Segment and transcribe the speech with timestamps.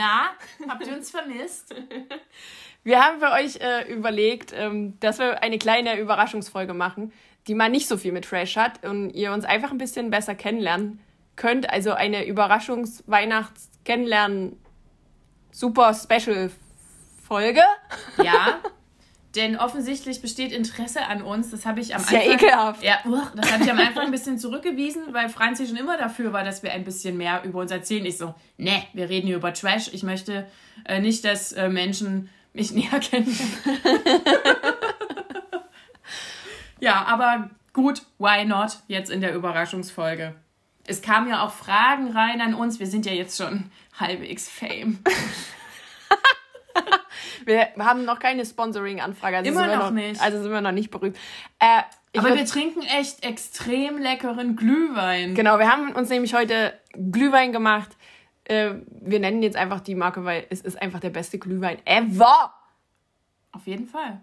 [0.00, 0.30] Na,
[0.66, 1.74] habt ihr uns vermisst?
[2.84, 7.12] Wir haben für euch äh, überlegt, ähm, dass wir eine kleine Überraschungsfolge machen,
[7.46, 10.34] die mal nicht so viel mit Trash hat und ihr uns einfach ein bisschen besser
[10.34, 10.98] kennenlernen
[11.36, 11.68] könnt.
[11.68, 14.56] Also eine Überraschungs-Weihnachts-Kennenlernen
[15.50, 16.50] super Special
[17.22, 17.60] Folge.
[18.22, 18.60] Ja.
[19.36, 21.50] Denn offensichtlich besteht Interesse an uns.
[21.50, 22.20] Das habe ich am Anfang.
[22.20, 22.82] Ja, ekelhaft.
[22.82, 22.98] Ja,
[23.34, 26.64] das habe ich am Anfang ein bisschen zurückgewiesen, weil Franzi schon immer dafür war, dass
[26.64, 28.04] wir ein bisschen mehr über uns erzählen.
[28.06, 29.88] Ich so, ne, wir reden hier über Trash.
[29.92, 30.48] Ich möchte
[30.84, 33.38] äh, nicht, dass äh, Menschen mich näher kennen.
[36.80, 38.78] ja, aber gut, why not?
[38.88, 40.34] Jetzt in der Überraschungsfolge.
[40.88, 42.80] Es kamen ja auch Fragen rein an uns.
[42.80, 44.98] Wir sind ja jetzt schon halbwegs Fame.
[47.44, 49.38] wir haben noch keine Sponsoring-Anfrage.
[49.38, 50.20] Also Immer noch, noch, nicht.
[50.20, 51.16] Also sind wir noch nicht berühmt.
[51.58, 51.82] Äh,
[52.18, 55.34] Aber wir trinken echt extrem leckeren Glühwein.
[55.34, 57.90] Genau, wir haben uns nämlich heute Glühwein gemacht.
[58.44, 62.52] Äh, wir nennen jetzt einfach die Marke, weil es ist einfach der beste Glühwein ever.
[63.52, 64.20] Auf jeden Fall.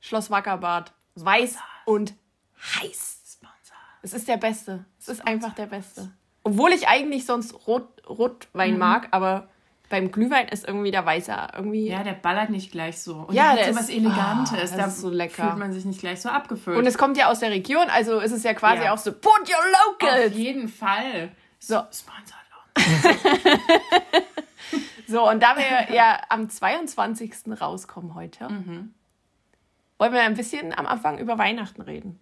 [0.00, 0.92] Schloss Wackerbad.
[1.14, 2.14] Weiß und
[2.58, 3.20] heiß.
[3.34, 3.76] Sponsor.
[4.02, 4.84] Es ist der beste.
[4.98, 6.10] Es ist einfach der beste.
[6.42, 8.78] Obwohl ich eigentlich sonst Rot, Rotwein mhm.
[8.78, 9.48] mag, aber
[9.90, 11.88] beim Glühwein ist irgendwie der Weiße irgendwie.
[11.88, 13.26] Ja, der ballert nicht gleich so.
[13.28, 14.72] Und ja, der so was Elegantes.
[14.72, 15.48] Oh, da ist so lecker.
[15.48, 16.78] fühlt man sich nicht gleich so abgefüllt.
[16.78, 18.94] Und es kommt ja aus der Region, also ist es ja quasi ja.
[18.94, 20.28] auch so, put your local.
[20.28, 21.32] Auf jeden Fall.
[21.58, 21.82] So.
[21.92, 22.40] Sponsored
[25.08, 27.60] so, und da wir ja am 22.
[27.60, 28.94] rauskommen heute, mhm.
[29.98, 32.20] wollen wir ein bisschen am Anfang über Weihnachten reden.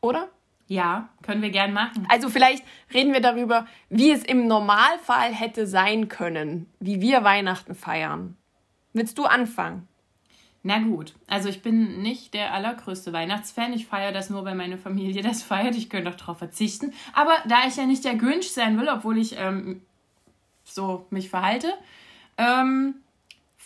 [0.00, 0.28] Oder?
[0.68, 2.06] Ja, können wir gern machen.
[2.08, 7.74] Also vielleicht reden wir darüber, wie es im Normalfall hätte sein können, wie wir Weihnachten
[7.74, 8.36] feiern.
[8.92, 9.86] Willst du anfangen?
[10.68, 13.72] Na gut, also ich bin nicht der allergrößte Weihnachtsfan.
[13.72, 15.76] Ich feiere das nur, weil meine Familie das feiert.
[15.76, 16.92] Ich könnte auch darauf verzichten.
[17.12, 19.82] Aber da ich ja nicht der Grinch sein will, obwohl ich ähm,
[20.64, 21.72] so mich verhalte,
[22.36, 22.96] ähm,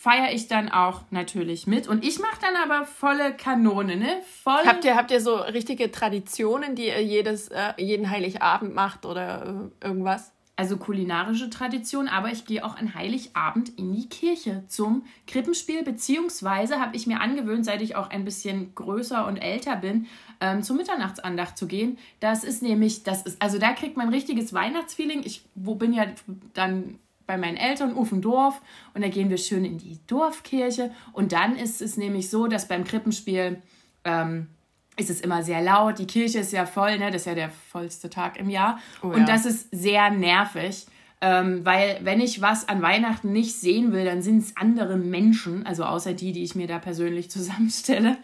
[0.00, 1.86] feiere ich dann auch natürlich mit.
[1.86, 4.22] Und ich mache dann aber volle Kanone, ne?
[4.42, 9.04] Voll habt, ihr, habt ihr so richtige Traditionen, die ihr jedes, äh, jeden Heiligabend macht
[9.04, 10.32] oder äh, irgendwas?
[10.56, 16.80] Also kulinarische Tradition, aber ich gehe auch an Heiligabend in die Kirche zum Krippenspiel, beziehungsweise
[16.80, 20.06] habe ich mir angewöhnt, seit ich auch ein bisschen größer und älter bin,
[20.40, 21.98] ähm, zur Mitternachtsandacht zu gehen.
[22.20, 25.20] Das ist nämlich, das ist, also da kriegt man ein richtiges Weihnachtsfeeling.
[25.24, 26.06] Ich wo bin ja
[26.54, 26.98] dann
[27.30, 28.60] bei meinen Eltern auf dem Dorf
[28.92, 32.66] und da gehen wir schön in die Dorfkirche und dann ist es nämlich so, dass
[32.66, 33.62] beim Krippenspiel
[34.02, 34.48] ähm,
[34.96, 37.12] ist es immer sehr laut, die Kirche ist ja voll, ne?
[37.12, 39.26] das ist ja der vollste Tag im Jahr oh, und ja.
[39.26, 40.86] das ist sehr nervig.
[41.22, 45.66] Ähm, weil wenn ich was an Weihnachten nicht sehen will, dann sind es andere Menschen,
[45.66, 48.16] also außer die, die ich mir da persönlich zusammenstelle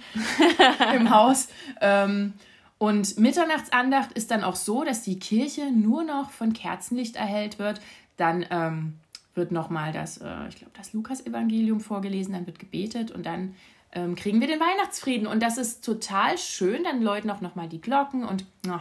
[0.96, 1.48] im Haus.
[1.80, 2.32] Ähm,
[2.78, 7.80] und Mitternachtsandacht ist dann auch so, dass die Kirche nur noch von Kerzenlicht erhellt wird.
[8.16, 8.94] Dann ähm,
[9.34, 13.54] wird nochmal das, äh, ich glaube, das Lukas-Evangelium vorgelesen, dann wird gebetet und dann
[13.92, 15.26] ähm, kriegen wir den Weihnachtsfrieden.
[15.26, 16.84] Und das ist total schön.
[16.84, 18.78] Dann läuten auch nochmal die Glocken und oh,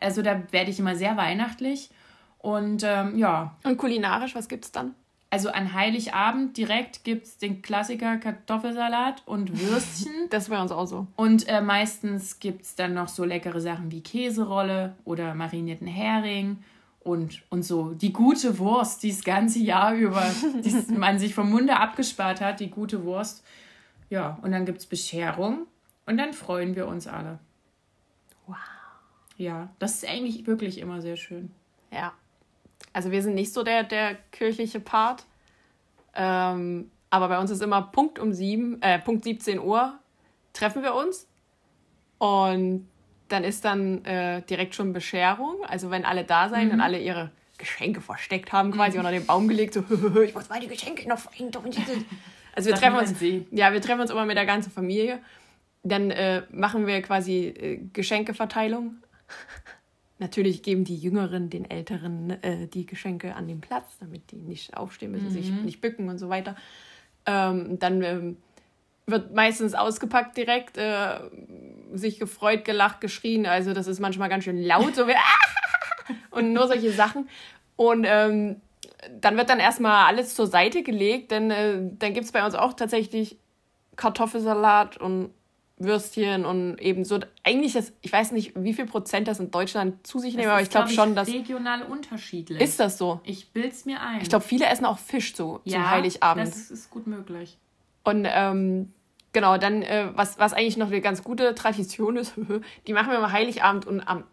[0.00, 1.90] also da werde ich immer sehr weihnachtlich.
[2.38, 3.56] Und ähm, ja.
[3.64, 4.94] Und kulinarisch, was gibt es dann?
[5.30, 10.12] Also an Heiligabend direkt gibt es den Klassiker Kartoffelsalat und Würstchen.
[10.30, 11.06] das wäre uns auch so.
[11.16, 16.58] Und äh, meistens gibt es dann noch so leckere Sachen wie Käserolle oder marinierten Hering
[17.08, 20.22] und, und so die gute Wurst, die das ganze Jahr über,
[20.64, 23.44] die man sich vom Munde abgespart hat, die gute Wurst.
[24.10, 25.66] Ja, und dann gibt es Bescherung
[26.06, 27.38] und dann freuen wir uns alle.
[28.46, 28.56] Wow.
[29.36, 31.50] Ja, das ist eigentlich wirklich immer sehr schön.
[31.92, 32.12] Ja.
[32.92, 35.24] Also wir sind nicht so der, der kirchliche Part.
[36.14, 39.98] Ähm, aber bei uns ist immer Punkt um sieben, äh, Punkt 17 Uhr
[40.52, 41.26] treffen wir uns.
[42.18, 42.88] Und
[43.28, 45.64] dann ist dann äh, direkt schon Bescherung.
[45.66, 46.74] Also wenn alle da sein mhm.
[46.74, 49.00] und alle ihre Geschenke versteckt haben, quasi mhm.
[49.00, 49.80] unter den Baum gelegt, so,
[50.22, 51.64] ich muss meine Geschenke noch verhindern.
[52.54, 53.14] Also wir treffen uns,
[53.52, 55.20] ja, wir treffen uns immer mit der ganzen Familie.
[55.84, 58.96] Dann äh, machen wir quasi äh, Geschenkeverteilung.
[60.18, 64.76] Natürlich geben die Jüngeren den Älteren äh, die Geschenke an den Platz, damit die nicht
[64.76, 65.30] aufstehen müssen, mhm.
[65.30, 66.56] sich nicht bücken und so weiter.
[67.26, 68.36] Ähm, dann ähm,
[69.10, 71.20] wird meistens ausgepackt direkt, äh,
[71.92, 73.46] sich gefreut, gelacht, geschrien.
[73.46, 75.14] Also das ist manchmal ganz schön laut, so wie
[76.30, 77.28] und nur solche Sachen.
[77.76, 78.60] Und ähm,
[79.20, 82.54] dann wird dann erstmal alles zur Seite gelegt, denn äh, dann gibt es bei uns
[82.54, 83.38] auch tatsächlich
[83.96, 85.30] Kartoffelsalat und
[85.78, 87.20] Würstchen und eben so.
[87.44, 90.60] Eigentlich ist, ich weiß nicht, wie viel Prozent das in Deutschland zu sich nehmen, aber
[90.60, 91.28] ich glaube schon, dass.
[91.28, 92.60] regional unterschiedlich.
[92.60, 93.20] Ist das so?
[93.22, 94.20] Ich bild's mir ein.
[94.20, 96.48] Ich glaube, viele essen auch Fisch so ja, zum Heiligabend.
[96.48, 97.56] Das ist gut möglich.
[98.02, 98.92] Und ähm,
[99.38, 102.34] genau, dann, äh, was, was eigentlich noch eine ganz gute Tradition ist,
[102.88, 104.24] die machen wir am Heiligabend und am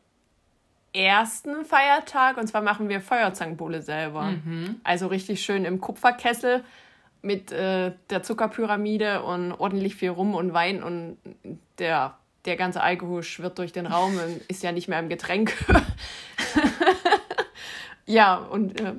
[0.93, 4.23] ersten Feiertag und zwar machen wir Feuerzangenbowle selber.
[4.23, 4.81] Mhm.
[4.83, 6.63] Also richtig schön im Kupferkessel
[7.21, 11.17] mit äh, der Zuckerpyramide und ordentlich viel Rum und Wein und
[11.77, 15.53] der, der ganze Alkohol schwirrt durch den Raum und ist ja nicht mehr im Getränk.
[18.07, 18.93] ja, und äh,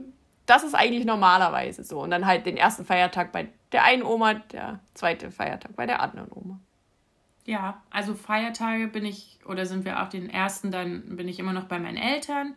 [0.46, 2.00] das ist eigentlich normalerweise so.
[2.00, 6.00] Und dann halt den ersten Feiertag bei der einen Oma, der zweite Feiertag bei der
[6.00, 6.58] anderen Oma.
[7.44, 11.52] Ja, also Feiertage bin ich, oder sind wir auch den ersten, dann bin ich immer
[11.52, 12.54] noch bei meinen Eltern.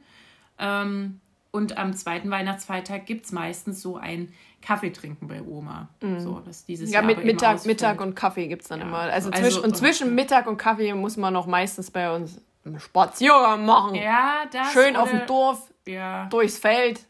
[0.57, 1.19] Ähm,
[1.51, 4.31] und am zweiten Weihnachtsfeiertag gibt es meistens so ein
[4.61, 5.87] Kaffeetrinken bei Oma.
[6.19, 6.93] So, dass dieses Mhm.
[6.93, 7.65] Ja, Jahr mit Mittag.
[7.65, 8.97] Mittag und Kaffee gibt es dann Ja, immer.
[8.99, 12.79] Also, also- zwischen, und zwischen Mittag und Kaffee muss man noch meistens bei uns einen
[12.79, 13.95] Spaziergang machen.
[13.95, 14.73] Ja, das.
[14.73, 16.25] Schön auf dem Dorf, Ja.
[16.25, 17.07] durchs Feld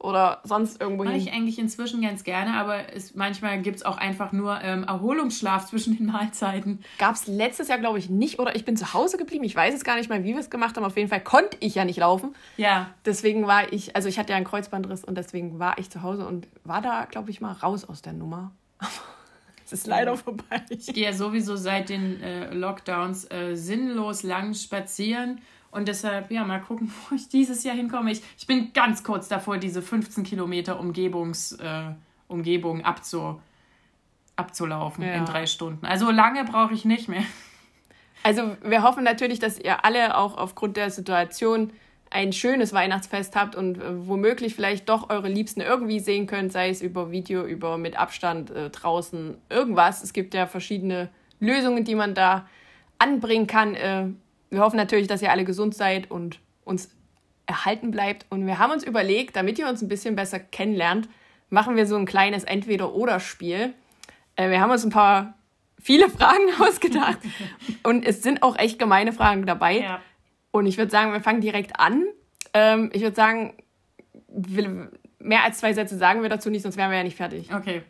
[0.00, 1.34] oder sonst irgendwo Mache ich hin.
[1.34, 5.96] eigentlich inzwischen ganz gerne, aber es, manchmal gibt es auch einfach nur ähm, Erholungsschlaf zwischen
[5.96, 6.84] den Mahlzeiten.
[6.98, 8.38] Gab es letztes Jahr, glaube ich, nicht.
[8.38, 9.42] Oder ich bin zu Hause geblieben.
[9.42, 10.84] Ich weiß jetzt gar nicht mal, wie wir es gemacht haben.
[10.84, 12.36] Auf jeden Fall konnte ich ja nicht laufen.
[12.56, 12.90] Ja.
[13.04, 16.26] Deswegen war ich, also ich hatte ja einen Kreuzbandriss und deswegen war ich zu Hause
[16.26, 18.52] und war da, glaube ich, mal raus aus der Nummer.
[19.66, 20.62] es ist leider vorbei.
[20.68, 25.40] Ich gehe ja sowieso seit den äh, Lockdowns äh, sinnlos lang spazieren.
[25.70, 28.10] Und deshalb, ja, mal gucken, wo ich dieses Jahr hinkomme.
[28.12, 31.92] Ich, ich bin ganz kurz davor, diese 15 Kilometer Umgebungs, äh,
[32.26, 33.40] Umgebung abzu,
[34.36, 35.14] abzulaufen Ja.
[35.14, 35.84] in drei Stunden.
[35.84, 37.22] Also lange brauche ich nicht mehr.
[38.22, 41.72] Also wir hoffen natürlich, dass ihr alle auch aufgrund der Situation
[42.10, 46.70] ein schönes Weihnachtsfest habt und äh, womöglich vielleicht doch eure Liebsten irgendwie sehen könnt, sei
[46.70, 50.02] es über Video, über mit Abstand äh, draußen, irgendwas.
[50.02, 52.48] Es gibt ja verschiedene Lösungen, die man da
[52.98, 53.74] anbringen kann.
[54.50, 56.90] Wir hoffen natürlich, dass ihr alle gesund seid und uns
[57.46, 58.26] erhalten bleibt.
[58.30, 61.08] Und wir haben uns überlegt, damit ihr uns ein bisschen besser kennenlernt,
[61.50, 63.74] machen wir so ein kleines Entweder-Oder-Spiel.
[64.36, 65.34] Äh, wir haben uns ein paar
[65.80, 67.18] viele Fragen ausgedacht
[67.82, 69.98] und es sind auch echt gemeine Fragen dabei.
[70.50, 72.04] Und ich würde sagen, wir fangen direkt an.
[72.54, 73.54] Ähm, ich würde sagen,
[75.18, 77.52] mehr als zwei Sätze sagen wir dazu nicht, sonst wären wir ja nicht fertig.
[77.52, 77.82] Okay.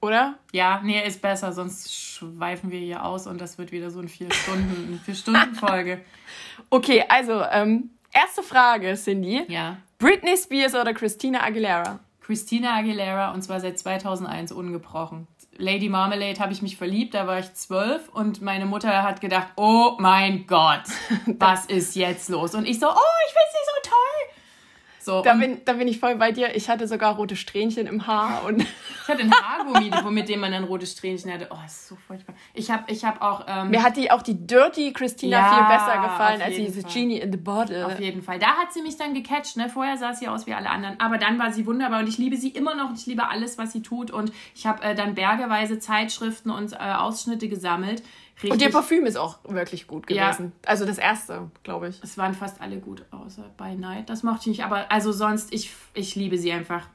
[0.00, 0.38] Oder?
[0.52, 4.08] Ja, nee, ist besser, sonst schweifen wir hier aus und das wird wieder so ein
[4.08, 6.00] vier Stunden, eine vier Stunden Folge.
[6.70, 9.44] Okay, also ähm, erste Frage, Cindy.
[9.48, 9.78] Ja.
[9.98, 12.00] Britney Spears oder Christina Aguilera?
[12.20, 15.28] Christina Aguilera und zwar seit 2001 ungebrochen.
[15.56, 19.48] Lady Marmalade habe ich mich verliebt, da war ich zwölf und meine Mutter hat gedacht,
[19.56, 20.82] oh mein Gott,
[21.38, 22.54] was ist jetzt los?
[22.54, 23.67] Und ich so, oh, ich finde sie
[25.08, 26.54] so Da bin, da bin ich voll bei dir.
[26.54, 28.60] Ich hatte sogar rote Strähnchen im Haar und
[29.02, 31.48] ich hatte ein Haargummi, mit dem man dann rote Strähnchen hatte.
[31.50, 32.34] Oh, ist so furchtbar.
[32.54, 33.46] Ich habe ich hab auch...
[33.48, 36.92] Ähm, mir hat die auch die Dirty Christina Ja, viel besser gefallen als diese Fall.
[36.92, 37.86] Genie in the Bottle.
[37.86, 38.38] Auf jeden Fall.
[38.38, 39.56] Da hat sie mich dann gecatcht.
[39.56, 39.68] Ne?
[39.68, 41.00] Vorher sah sie aus wie alle anderen.
[41.00, 42.92] Aber dann war sie wunderbar und ich liebe sie immer noch.
[42.94, 44.10] Ich liebe alles, was sie tut.
[44.10, 48.02] Und ich habe äh, dann bergeweise Zeitschriften und äh, Ausschnitte gesammelt.
[48.42, 50.30] Richtig, Und ihr Parfüm ist auch wirklich gut Ja.
[50.30, 50.52] gewesen.
[50.64, 52.00] Also das erste, glaube ich.
[52.02, 54.08] es waren fast alle gut, außer By Night.
[54.08, 54.64] Das mochte ich nicht.
[54.64, 56.86] Aber also sonst, ich, ich liebe sie einfach.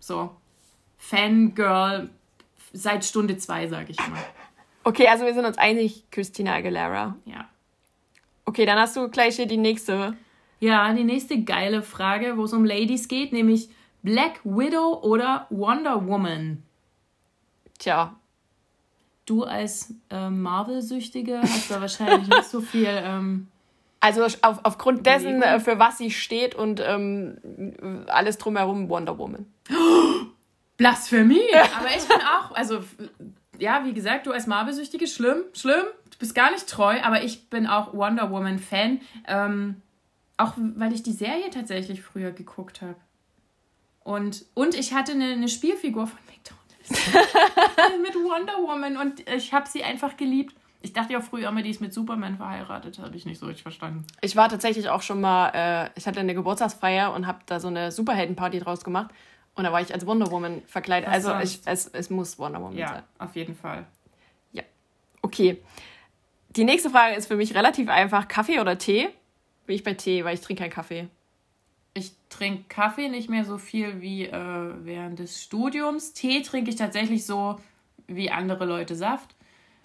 [0.00, 0.30] So.
[0.96, 2.08] Fangirl
[2.72, 4.18] seit Stunde zwei, sage ich mal.
[4.84, 7.16] Okay, also wir sind uns einig, Christina Aguilera.
[7.26, 7.48] Ja.
[8.46, 10.16] Okay, dann hast du gleich hier die nächste.
[10.60, 13.68] Ja, die nächste geile Frage, wo es um Ladies geht, nämlich
[14.02, 16.62] Black Widow oder Wonder Woman.
[17.78, 18.17] Tja,
[19.28, 22.88] Du als ähm, Marvel-Süchtige hast da wahrscheinlich nicht so viel.
[22.88, 23.48] Ähm,
[24.00, 25.60] also auf, aufgrund dessen, Überlegung.
[25.60, 29.44] äh, für was sie steht und ähm, alles drumherum Wonder Woman.
[30.78, 31.52] Blasphemie!
[31.76, 32.80] Aber ich bin auch, also
[33.58, 35.84] ja, wie gesagt, du als Marvel-Süchtige, schlimm, schlimm.
[36.10, 39.00] Du bist gar nicht treu, aber ich bin auch Wonder Woman-Fan.
[39.26, 39.82] Ähm,
[40.38, 42.96] auch weil ich die Serie tatsächlich früher geguckt habe.
[44.04, 46.57] Und, und ich hatte eine, eine Spielfigur von McDonalds
[48.02, 50.54] mit Wonder Woman und ich habe sie einfach geliebt.
[50.80, 52.98] Ich dachte ja früher immer, die ist mit Superman verheiratet.
[53.00, 54.06] Habe ich nicht so richtig verstanden.
[54.20, 57.66] Ich war tatsächlich auch schon mal, äh, ich hatte eine Geburtstagsfeier und habe da so
[57.68, 59.10] eine Superheldenparty draus gemacht.
[59.56, 61.10] Und da war ich als Wonder Woman verkleidet.
[61.10, 63.02] Was also ich, es, es muss Wonder Woman Ja, sein.
[63.18, 63.86] auf jeden Fall.
[65.22, 65.62] Okay.
[66.50, 68.28] Die nächste Frage ist für mich relativ einfach.
[68.28, 69.08] Kaffee oder Tee?
[69.66, 71.08] Bin ich bei Tee, weil ich trinke keinen Kaffee.
[71.98, 76.12] Ich trinke Kaffee nicht mehr so viel wie äh, während des Studiums.
[76.12, 77.58] Tee trinke ich tatsächlich so
[78.06, 79.34] wie andere Leute Saft.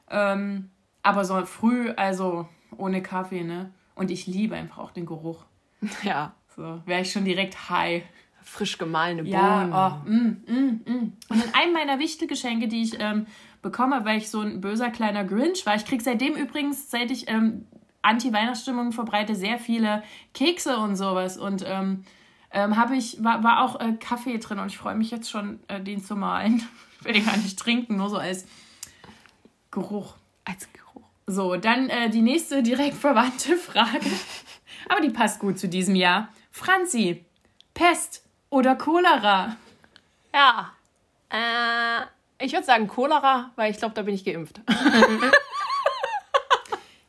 [0.10, 0.70] Ähm,
[1.01, 3.72] aber so früh, also ohne Kaffee, ne?
[3.96, 5.43] Und ich liebe einfach auch den Geruch.
[6.03, 8.03] Ja, So, wäre ich schon direkt high.
[8.43, 9.34] frisch gemahlene Bohnen.
[9.34, 11.13] Ja, oh, mm, mm, mm.
[11.29, 13.25] Und in einem meiner Wichtelgeschenke, die ich ähm,
[13.62, 15.75] bekomme, weil ich so ein böser kleiner Grinch war.
[15.75, 17.65] Ich krieg seitdem übrigens, seit ich ähm,
[18.03, 21.38] Anti-Weihnachtsstimmung verbreite, sehr viele Kekse und sowas.
[21.38, 22.05] Und ähm,
[22.51, 25.60] ähm, habe ich, war, war auch äh, Kaffee drin und ich freue mich jetzt schon,
[25.67, 26.67] äh, den zu malen.
[27.00, 28.45] Ich will den gar nicht trinken, nur so als
[29.72, 30.15] Geruch.
[30.45, 31.07] Als Geruch.
[31.25, 34.12] So, dann äh, die nächste direkt verwandte Frage.
[34.88, 36.29] Aber die passt gut zu diesem Jahr.
[36.51, 37.25] Franzi,
[37.74, 39.55] Pest oder Cholera?
[40.33, 40.74] Ja.
[41.29, 44.62] Äh, ich würde sagen Cholera, weil ich glaube, da bin ich geimpft.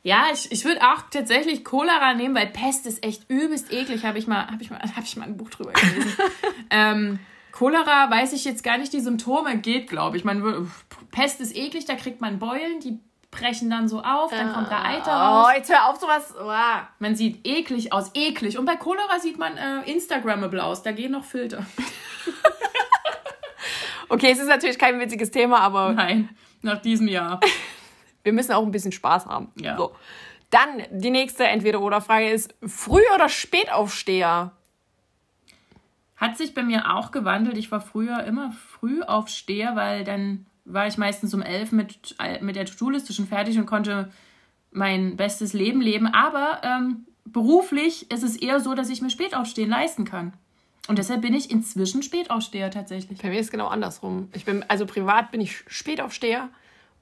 [0.04, 4.04] Ja, ich, ich würde auch tatsächlich Cholera nehmen, weil Pest ist echt übelst eklig.
[4.04, 6.12] Habe ich, mal, hab ich, mal, hab ich mal ein Buch drüber gelesen.
[6.70, 7.18] ähm,
[7.52, 10.24] Cholera weiß ich jetzt gar nicht, die Symptome geht, glaube ich.
[10.24, 10.70] Man,
[11.10, 12.98] Pest ist eklig, da kriegt man Beulen, die
[13.30, 15.46] brechen dann so auf, dann kommt da Eiter raus.
[15.48, 16.34] Oh, jetzt hör auf sowas.
[16.38, 16.84] Oh.
[16.98, 18.58] Man sieht eklig aus, eklig.
[18.58, 21.64] Und bei Cholera sieht man äh, Instagrammable aus, da gehen noch Filter.
[24.10, 25.94] okay, es ist natürlich kein witziges Thema, aber.
[25.94, 26.28] Nein,
[26.60, 27.40] nach diesem Jahr.
[28.24, 29.52] Wir müssen auch ein bisschen Spaß haben.
[29.60, 29.76] Ja.
[29.76, 29.94] So.
[30.50, 34.52] Dann die nächste Entweder-Oder-Frage ist: Früh- oder Spätaufsteher?
[36.16, 37.58] Hat sich bei mir auch gewandelt.
[37.58, 42.66] Ich war früher immer Frühaufsteher, weil dann war ich meistens um elf mit, mit der
[42.66, 44.10] To-Do-Liste schon fertig und konnte
[44.70, 46.06] mein bestes Leben leben.
[46.06, 50.32] Aber ähm, beruflich ist es eher so, dass ich mir Spätaufstehen leisten kann.
[50.86, 53.20] Und deshalb bin ich inzwischen Spätaufsteher tatsächlich.
[53.20, 54.28] Bei mir ist es genau andersrum.
[54.34, 56.48] Ich bin, also privat bin ich Spätaufsteher.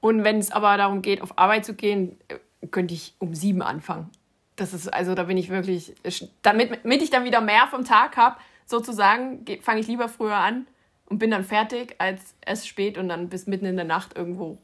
[0.03, 3.61] Und wenn es aber darum geht, auf Arbeit zu gehen, äh, könnte ich um sieben
[3.61, 4.09] anfangen.
[4.57, 5.93] Das ist, also da bin ich wirklich,
[6.41, 10.67] damit, damit ich dann wieder mehr vom Tag habe, sozusagen, fange ich lieber früher an
[11.05, 14.57] und bin dann fertig, als es spät und dann bis mitten in der Nacht irgendwo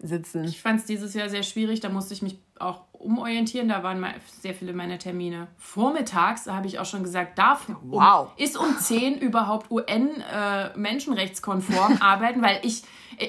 [0.00, 0.44] rumzusitzen.
[0.44, 3.68] Ich fand es dieses Jahr sehr schwierig, da musste ich mich auch umorientieren.
[3.68, 4.06] Da waren
[4.40, 6.44] sehr viele meiner Termine vormittags.
[6.44, 8.28] Da habe ich auch schon gesagt, darf wow.
[8.28, 12.82] um, ist um 10 überhaupt UN-menschenrechtskonform äh, arbeiten, weil ich,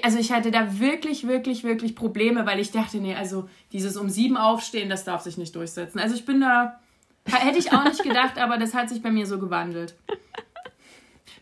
[0.04, 4.10] also ich hatte da wirklich, wirklich, wirklich Probleme, weil ich dachte, nee, also dieses um
[4.10, 6.00] 7 aufstehen, das darf sich nicht durchsetzen.
[6.00, 6.80] Also ich bin da,
[7.26, 9.96] hätte ich auch nicht gedacht, aber das hat sich bei mir so gewandelt.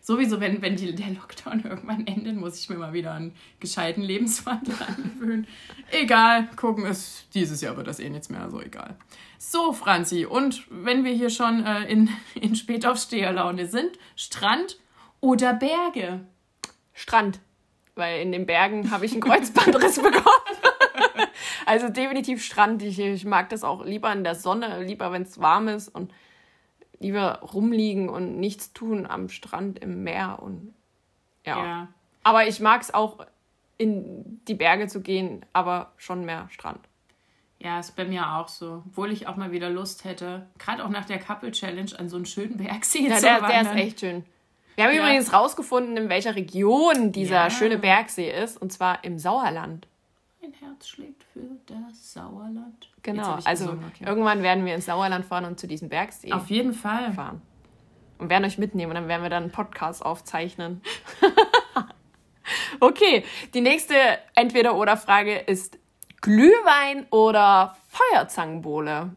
[0.02, 4.02] Sowieso, wenn, wenn die, der Lockdown irgendwann endet, muss ich mir mal wieder einen gescheiten
[4.02, 5.46] Lebenswandel angewöhnen.
[5.90, 7.26] Egal, gucken es.
[7.34, 8.96] Dieses Jahr wird das eh nichts mehr, also egal.
[9.38, 14.78] So, Franzi, und wenn wir hier schon äh, in, in Spätaufsteherlaune sind, Strand
[15.20, 16.20] oder Berge?
[16.92, 17.40] Strand,
[17.94, 20.24] weil in den Bergen habe ich einen Kreuzbandriss bekommen.
[21.66, 22.82] also definitiv Strand.
[22.82, 26.12] Ich, ich mag das auch lieber in der Sonne, lieber wenn es warm ist und
[27.00, 30.74] lieber rumliegen und nichts tun am Strand, im Meer und
[31.44, 31.64] ja.
[31.64, 31.88] ja.
[32.22, 33.26] Aber ich mag es auch,
[33.78, 36.80] in die Berge zu gehen, aber schon mehr Strand.
[37.58, 38.82] Ja, ist bei mir auch so.
[38.86, 42.16] Obwohl ich auch mal wieder Lust hätte, gerade auch nach der Couple Challenge an so
[42.16, 43.64] einen schönen Bergsee ja, zu der, wandern.
[43.64, 44.24] Der ist echt schön.
[44.76, 45.02] Wir haben ja.
[45.02, 47.50] übrigens rausgefunden, in welcher Region dieser ja.
[47.50, 49.86] schöne Bergsee ist, und zwar im Sauerland.
[50.50, 52.90] Mein Herz schlägt für das Sauerland.
[53.02, 54.04] Genau, also okay.
[54.04, 56.32] irgendwann werden wir ins Sauerland fahren und zu diesem Bergsee.
[56.32, 57.12] Auf jeden Fall.
[57.12, 57.42] Fahren.
[58.18, 60.82] Und werden euch mitnehmen und dann werden wir dann einen Podcast aufzeichnen.
[62.80, 63.94] okay, die nächste
[64.34, 65.78] Entweder-Oder-Frage ist
[66.20, 69.14] Glühwein oder Feuerzangenbowle?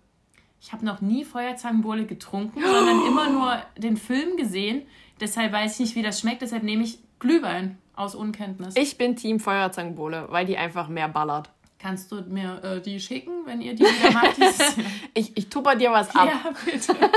[0.62, 4.84] Ich habe noch nie Feuerzangenbowle getrunken, sondern immer nur den Film gesehen.
[5.20, 6.42] Deshalb weiß ich nicht, wie das schmeckt.
[6.42, 8.76] Deshalb nehme ich Glühwein aus Unkenntnis.
[8.76, 11.50] Ich bin Team Feuerzangenbowle, weil die einfach mehr ballert.
[11.80, 14.38] Kannst du mir äh, die schicken, wenn ihr die wieder macht?
[15.14, 16.30] ich, ich tupper dir was ab.
[16.30, 16.96] Ja, bitte.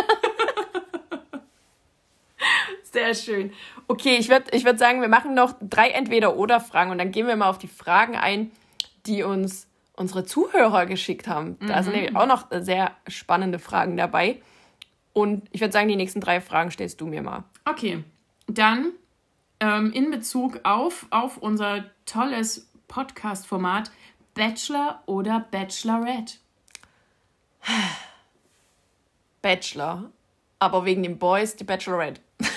[2.83, 3.53] Sehr schön.
[3.89, 7.37] Okay, ich würde ich würd sagen, wir machen noch drei Entweder-Oder-Fragen und dann gehen wir
[7.37, 8.51] mal auf die Fragen ein,
[9.07, 11.59] die uns unsere Zuhörer geschickt haben.
[11.61, 11.85] Da mhm.
[11.85, 14.41] sind nämlich auch noch sehr spannende Fragen dabei.
[15.13, 17.45] Und ich würde sagen, die nächsten drei Fragen stellst du mir mal.
[17.65, 18.03] Okay,
[18.49, 18.93] dann
[19.61, 23.91] ähm, in Bezug auf, auf unser tolles Podcast-Format
[24.35, 26.35] Bachelor oder Bachelorette?
[29.43, 30.11] Bachelor.
[30.59, 32.21] Aber wegen den Boys die Bachelorette.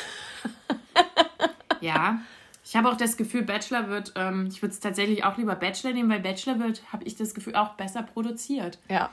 [1.82, 2.20] ja.
[2.64, 5.94] Ich habe auch das Gefühl, Bachelor wird, ähm, ich würde es tatsächlich auch lieber Bachelor
[5.94, 8.78] nehmen, weil Bachelor wird, habe ich das Gefühl, auch besser produziert.
[8.90, 9.10] Ja.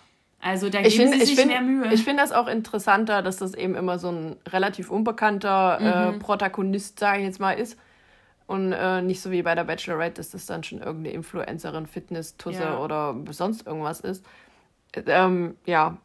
[0.47, 1.93] Also da geben sie sich find, mehr Mühe.
[1.93, 6.17] Ich finde das auch interessanter, dass das eben immer so ein relativ unbekannter äh, mhm.
[6.17, 7.77] äh, Protagonist, sage ich jetzt mal, ist.
[8.47, 12.63] Und äh, nicht so wie bei der Bachelorette, dass das dann schon irgendeine Influencerin, Fitness-Tusse
[12.63, 12.79] ja.
[12.79, 14.25] oder sonst irgendwas ist.
[14.95, 15.97] Ähm, ja.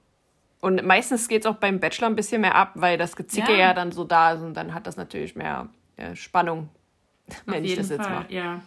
[0.59, 3.59] Und meistens geht es auch beim Bachelor ein bisschen mehr ab, weil das Gezicke ja,
[3.59, 6.69] ja dann so da ist und dann hat das natürlich mehr äh, Spannung,
[7.45, 8.33] wenn ich das jetzt Fall, mache.
[8.33, 8.61] Ja.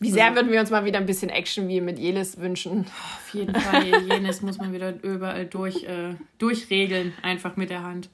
[0.00, 2.86] Wie sehr würden wir uns mal wieder ein bisschen Action wie mit Jelis wünschen?
[2.86, 8.10] Auf jeden Fall, Jenes muss man wieder überall durch, äh, durchregeln, einfach mit der Hand.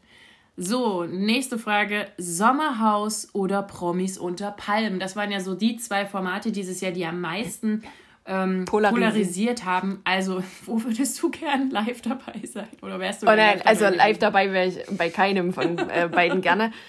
[0.56, 2.06] So, nächste Frage.
[2.18, 5.00] Sommerhaus oder Promis unter Palmen?
[5.00, 7.82] Das waren ja so die zwei Formate dieses Jahr, die am meisten
[8.26, 9.64] ähm, polarisiert.
[9.64, 10.00] haben.
[10.04, 12.68] Also, wo würdest du gern live dabei sein?
[12.82, 16.08] Oder wärst du oh nein, live also live dabei wäre ich bei keinem von äh,
[16.12, 16.72] beiden gerne.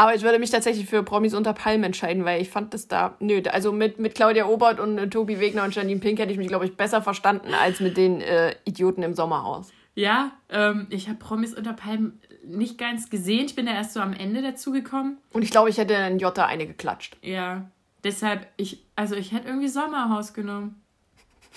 [0.00, 3.16] Aber ich würde mich tatsächlich für Promis unter Palmen entscheiden, weil ich fand das da,
[3.18, 6.38] nö, also mit, mit Claudia Obert und äh, Tobi Wegner und Janine Pink hätte ich
[6.38, 9.72] mich, glaube ich, besser verstanden als mit den äh, Idioten im Sommerhaus.
[9.96, 13.46] Ja, ähm, ich habe Promis unter Palmen nicht ganz gesehen.
[13.46, 15.18] Ich bin da erst so am Ende dazu gekommen.
[15.32, 17.16] Und ich glaube, ich hätte in Jota eine geklatscht.
[17.20, 17.68] Ja,
[18.04, 20.80] deshalb, ich, also ich hätte irgendwie Sommerhaus genommen.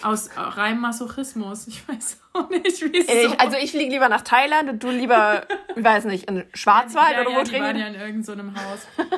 [0.02, 1.68] Aus reinem Masochismus.
[1.68, 3.12] Ich weiß auch nicht, wieso.
[3.12, 5.46] Ich, also ich fliege lieber nach Thailand und du lieber,
[5.76, 7.84] ich weiß nicht, in Schwarzwald ja, oder ja, wo die drehen waren wir?
[7.84, 8.88] ja in irgendeinem Haus.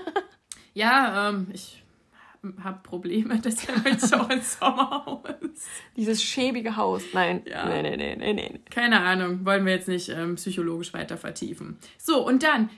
[0.74, 1.84] ja, ähm, ich
[2.64, 5.22] habe Probleme, deshalb bin ich auch ins Sommerhaus.
[5.96, 7.04] Dieses schäbige Haus.
[7.14, 7.44] Nein.
[7.46, 7.66] Ja.
[7.68, 8.60] Nee, nee, nee, nee, nee.
[8.70, 11.78] Keine Ahnung, wollen wir jetzt nicht ähm, psychologisch weiter vertiefen.
[11.98, 12.70] So, und dann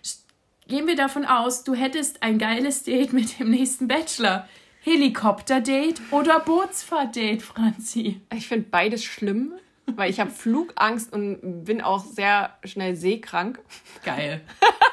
[0.68, 4.48] gehen wir davon aus, du hättest ein geiles Date mit dem nächsten Bachelor.
[4.86, 8.22] Helikopterdate oder Bootsfahrt-Date, Franzi?
[8.32, 9.54] Ich finde beides schlimm,
[9.88, 13.60] weil ich habe Flugangst und bin auch sehr schnell seekrank.
[14.04, 14.42] Geil.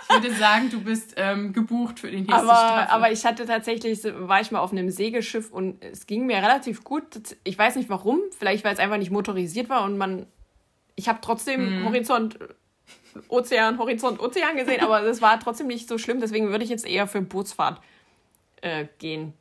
[0.09, 2.95] Ich würde sagen, du bist ähm, gebucht für die nächste Aber, Staffel.
[2.95, 6.85] aber ich hatte tatsächlich, war ich mal auf einem Segelschiff und es ging mir relativ
[6.85, 7.05] gut.
[7.45, 10.25] Ich weiß nicht warum, vielleicht weil es einfach nicht motorisiert war und man,
[10.95, 12.39] ich habe trotzdem Horizont,
[13.29, 16.19] Ozean, Horizont, Ozean gesehen, aber es war trotzdem nicht so schlimm.
[16.21, 17.83] Deswegen würde ich jetzt eher für Bootsfahrt
[18.63, 19.35] äh, gehen.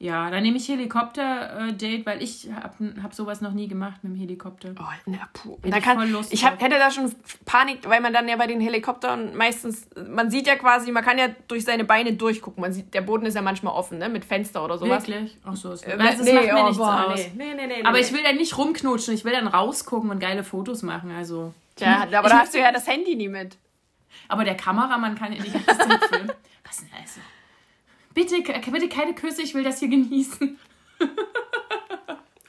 [0.00, 4.16] Ja, dann nehme ich Helikopter-Date, weil ich habe hab sowas noch nie gemacht mit dem
[4.20, 4.72] Helikopter.
[4.78, 5.56] Oh, na, puh.
[5.56, 7.12] Hätte Da ich kann, voll Lust ich hab, hätte da schon
[7.44, 11.18] Panik, weil man dann ja bei den Helikoptern meistens, man sieht ja quasi, man kann
[11.18, 12.60] ja durch seine Beine durchgucken.
[12.60, 15.08] Man sieht, der Boden ist ja manchmal offen, ne, mit Fenster oder sowas.
[15.08, 15.36] Wirklich?
[15.44, 17.18] Ach so, ist Äh, es nee, macht mir oh, nichts boah, aus.
[17.34, 17.54] nee.
[17.56, 20.84] Nee, nee, Aber ich will dann nicht rumknutschen, ich will dann rausgucken und geile Fotos
[20.84, 21.10] machen.
[21.10, 21.52] Also.
[21.74, 23.56] Tja, aber Ich da hast du ja das Handy nie mit.
[24.28, 26.32] Aber der Kameramann kann ja die ganze Zeit filmen.
[26.64, 27.20] Was denn also?
[28.18, 30.58] Bitte, bitte keine Küsse, ich will das hier genießen.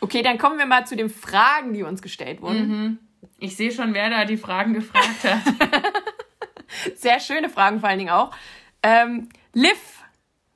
[0.02, 2.98] Okay, dann kommen wir mal zu den Fragen, die uns gestellt wurden.
[3.38, 5.42] Ich sehe schon, wer da die Fragen gefragt hat.
[6.96, 8.34] Sehr schöne Fragen vor allen Dingen auch.
[8.82, 10.02] Ähm, Liv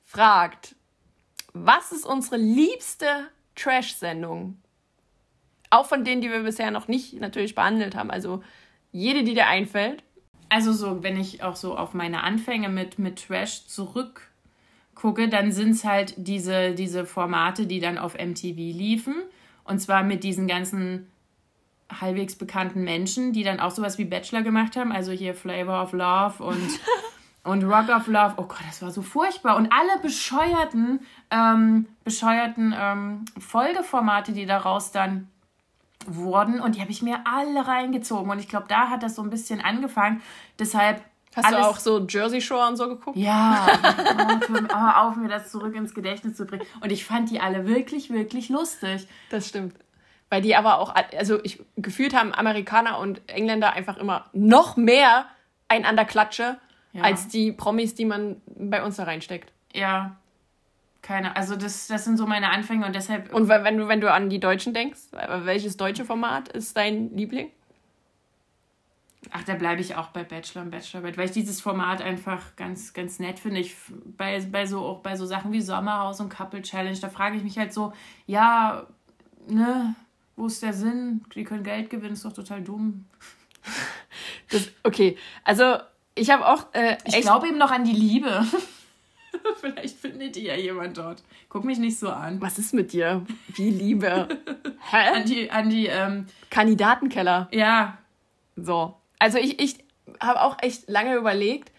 [0.02, 0.74] fragt,
[1.52, 4.60] was ist unsere liebste Trash-Sendung?
[5.70, 8.10] Auch von denen, die wir bisher noch nicht natürlich behandelt haben.
[8.10, 8.42] Also
[8.90, 10.02] jede, die dir einfällt.
[10.48, 13.68] Also so, wenn ich auch so auf meine Anfänge mit, mit Trash
[14.94, 19.14] zurückgucke, dann sind es halt diese, diese Formate, die dann auf MTV liefen.
[19.64, 21.10] Und zwar mit diesen ganzen
[22.00, 24.92] halbwegs bekannten Menschen, die dann auch sowas wie Bachelor gemacht haben.
[24.92, 26.80] Also hier Flavor of Love und,
[27.44, 28.34] und Rock of Love.
[28.36, 29.56] Oh Gott, das war so furchtbar.
[29.56, 35.28] Und alle bescheuerten, ähm, bescheuerten ähm, Folgeformate, die daraus dann
[36.06, 36.60] wurden.
[36.60, 38.30] Und die habe ich mir alle reingezogen.
[38.30, 40.22] Und ich glaube, da hat das so ein bisschen angefangen.
[40.58, 41.02] Deshalb.
[41.36, 43.16] Hast alles, du auch so Jersey Shore und so geguckt?
[43.16, 43.66] Ja,
[44.72, 46.64] oh, auf, mir das zurück ins Gedächtnis zu bringen.
[46.80, 49.06] Und ich fand die alle wirklich, wirklich lustig.
[49.30, 49.74] Das stimmt.
[50.30, 55.26] Weil die aber auch, also ich gefühlt haben Amerikaner und Engländer einfach immer noch mehr
[55.68, 56.56] einander Klatsche
[56.92, 57.02] Ja.
[57.02, 59.52] als die Promis, die man bei uns da reinsteckt.
[59.72, 60.16] Ja,
[61.02, 63.32] keine, also das, das sind so meine Anfänge und deshalb.
[63.34, 65.00] Und wenn du, wenn du an die Deutschen denkst,
[65.42, 67.50] welches deutsche Format ist dein Liebling?
[69.30, 72.92] Ach, da bleibe ich auch bei Bachelor und Bachelorette, weil ich dieses Format einfach ganz,
[72.92, 73.60] ganz nett finde.
[73.60, 73.74] Ich
[74.16, 77.42] bei, bei so auch bei so Sachen wie Sommerhaus und Couple Challenge, da frage ich
[77.42, 77.92] mich halt so,
[78.26, 78.86] ja,
[79.48, 79.94] ne,
[80.36, 81.24] wo ist der Sinn?
[81.34, 83.06] Die können Geld gewinnen, ist doch total dumm.
[84.50, 85.78] Das, okay, also
[86.14, 88.44] ich habe auch äh, Ich glaube eben noch an die Liebe.
[89.60, 91.22] Vielleicht findet ihr ja jemand dort.
[91.48, 92.40] Guck mich nicht so an.
[92.40, 93.24] Was ist mit dir?
[93.48, 94.28] Wie Liebe?
[94.90, 95.08] Hä?
[95.14, 97.48] An die, an die, ähm, Kandidatenkeller.
[97.52, 97.98] ja,
[98.56, 98.96] So.
[99.18, 99.78] Also ich, ich
[100.20, 101.70] habe auch echt lange überlegt,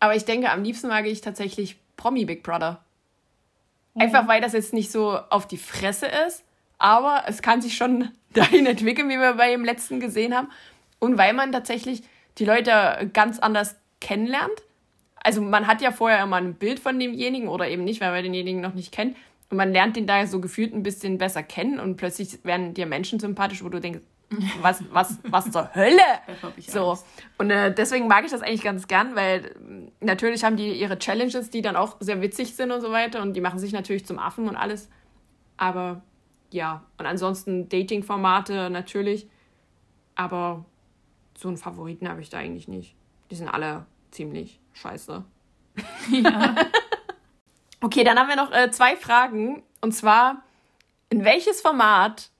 [0.00, 2.82] aber ich denke, am liebsten mag ich tatsächlich Promi Big Brother.
[3.94, 6.44] Einfach weil das jetzt nicht so auf die Fresse ist,
[6.78, 10.48] aber es kann sich schon dahin entwickeln, wie wir bei dem letzten gesehen haben.
[10.98, 12.02] Und weil man tatsächlich
[12.38, 14.62] die Leute ganz anders kennenlernt.
[15.16, 18.22] Also man hat ja vorher immer ein Bild von demjenigen oder eben nicht, weil man
[18.22, 19.16] denjenigen noch nicht kennt.
[19.50, 22.86] Und man lernt den da so gefühlt ein bisschen besser kennen und plötzlich werden dir
[22.86, 24.00] Menschen sympathisch, wo du denkst,
[24.60, 26.02] was, was, was zur Hölle?
[26.66, 26.90] So.
[26.90, 27.06] Angst.
[27.38, 30.98] Und äh, deswegen mag ich das eigentlich ganz gern, weil ähm, natürlich haben die ihre
[30.98, 33.22] Challenges, die dann auch sehr witzig sind und so weiter.
[33.22, 34.88] Und die machen sich natürlich zum Affen und alles.
[35.56, 36.02] Aber
[36.50, 39.28] ja, und ansonsten Dating-Formate natürlich.
[40.14, 40.64] Aber
[41.36, 42.94] so einen Favoriten habe ich da eigentlich nicht.
[43.30, 45.24] Die sind alle ziemlich scheiße.
[46.10, 46.54] Ja.
[47.84, 49.64] Okay, dann haben wir noch äh, zwei Fragen.
[49.80, 50.44] Und zwar,
[51.10, 52.30] in welches Format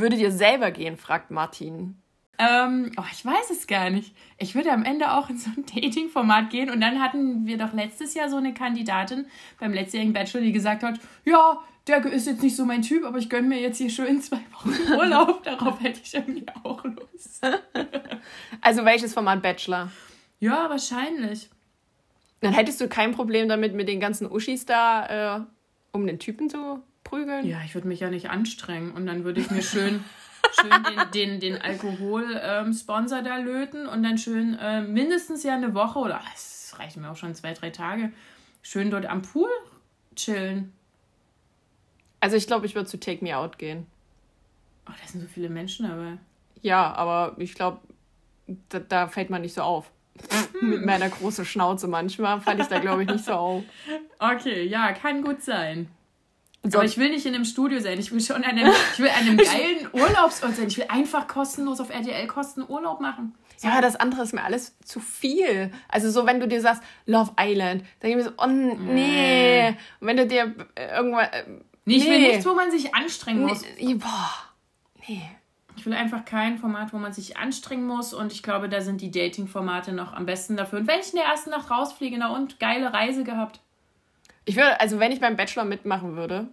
[0.00, 1.96] würdet ihr selber gehen, fragt Martin.
[2.38, 4.14] ähm, oh, ich weiß es gar nicht.
[4.38, 6.70] Ich würde am Ende auch in so ein Dating-Format gehen.
[6.70, 9.26] Und dann hatten wir doch letztes Jahr so eine Kandidatin
[9.60, 13.18] beim letztjährigen Bachelor, die gesagt hat, ja, der ist jetzt nicht so mein Typ, aber
[13.18, 15.42] ich gönne mir jetzt hier schön zwei Wochen Urlaub.
[15.44, 17.40] Darauf hätte ich irgendwie auch Lust.
[18.62, 19.90] Also welches Format Bachelor?
[20.40, 21.50] Ja, wahrscheinlich.
[22.40, 25.40] Dann hättest du kein Problem damit, mit den ganzen Uschis da äh,
[25.92, 26.82] um den Typen zu
[27.14, 27.46] prügeln?
[27.46, 30.04] Ja, ich würde mich ja nicht anstrengen und dann würde ich mir schön,
[30.60, 35.98] schön den, den, den Alkohol-Sponsor da löten und dann schön äh, mindestens ja eine Woche
[36.00, 38.12] oder es reicht mir auch schon zwei, drei Tage,
[38.62, 39.48] schön dort am Pool
[40.16, 40.72] chillen.
[42.20, 43.86] Also ich glaube, ich würde zu Take Me Out gehen.
[44.88, 46.18] Oh, da sind so viele Menschen dabei.
[46.62, 47.80] Ja, aber ich glaube,
[48.70, 49.90] da, da, fällt man nicht so auf.
[50.58, 50.70] Hm.
[50.70, 53.62] Mit meiner großen Schnauze manchmal fand ich da, glaube ich, nicht so auf.
[54.18, 55.88] Okay, ja, kann gut sein.
[56.64, 56.78] So.
[56.78, 57.98] Aber ich will nicht in einem Studio sein.
[57.98, 60.68] Ich will schon an einem, ich will an einem geilen Urlaubsort sein.
[60.68, 63.34] Ich will einfach kostenlos auf RTL kosten Urlaub machen.
[63.58, 63.68] So.
[63.68, 65.70] Ja, das andere ist mir alles zu viel.
[65.88, 69.70] Also so, wenn du dir sagst, Love Island, dann denke ich mir so, oh nee.
[69.70, 69.74] Mm.
[70.00, 71.26] Und wenn du dir irgendwann...
[71.26, 71.44] Äh,
[71.84, 73.62] nee, ich will nichts, wo man sich anstrengen muss.
[73.78, 74.32] Nee, boah,
[75.06, 75.22] nee.
[75.76, 78.14] Ich will einfach kein Format, wo man sich anstrengen muss.
[78.14, 80.78] Und ich glaube, da sind die Dating-Formate noch am besten dafür.
[80.78, 83.60] Und wenn ich in der ersten Nacht rausfliege, na und, geile Reise gehabt.
[84.44, 86.48] Ich würde, also wenn ich beim Bachelor mitmachen würde,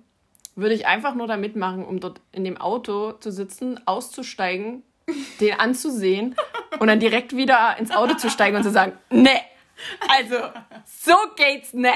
[0.56, 4.84] würde ich einfach nur da mitmachen, um dort in dem Auto zu sitzen, auszusteigen,
[5.40, 6.36] den anzusehen
[6.80, 9.42] und dann direkt wieder ins Auto zu steigen und zu sagen, ne,
[10.10, 10.36] also
[10.86, 11.94] so geht's ne.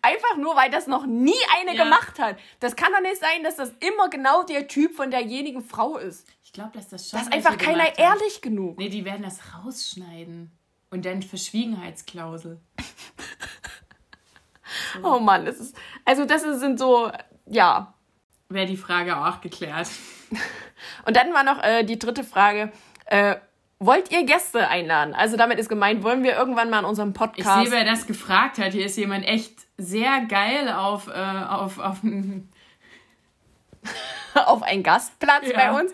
[0.00, 1.84] Einfach nur, weil das noch nie eine ja.
[1.84, 2.38] gemacht hat.
[2.60, 6.26] Das kann doch nicht sein, dass das immer genau der Typ von derjenigen Frau ist.
[6.42, 7.18] Ich glaube, dass das schon.
[7.18, 8.78] Das ist einfach keiner ehrlich genug.
[8.78, 10.52] Nee, die werden das rausschneiden.
[10.90, 12.60] Und dann Verschwiegenheitsklausel.
[14.94, 15.14] so.
[15.14, 15.76] Oh Mann, das ist.
[16.04, 17.10] Also, das sind so.
[17.46, 17.94] Ja.
[18.48, 19.88] Wäre die Frage auch geklärt.
[21.06, 22.72] Und dann war noch äh, die dritte Frage.
[23.06, 23.36] Äh,
[23.80, 25.14] Wollt ihr Gäste einladen?
[25.14, 27.62] Also damit ist gemeint, wollen wir irgendwann mal in unserem Podcast.
[27.62, 28.72] Ich sehe, wer das gefragt hat.
[28.72, 31.98] Hier ist jemand echt sehr geil auf, äh, auf, auf,
[34.34, 35.56] auf einen Gastplatz ja.
[35.56, 35.92] bei uns.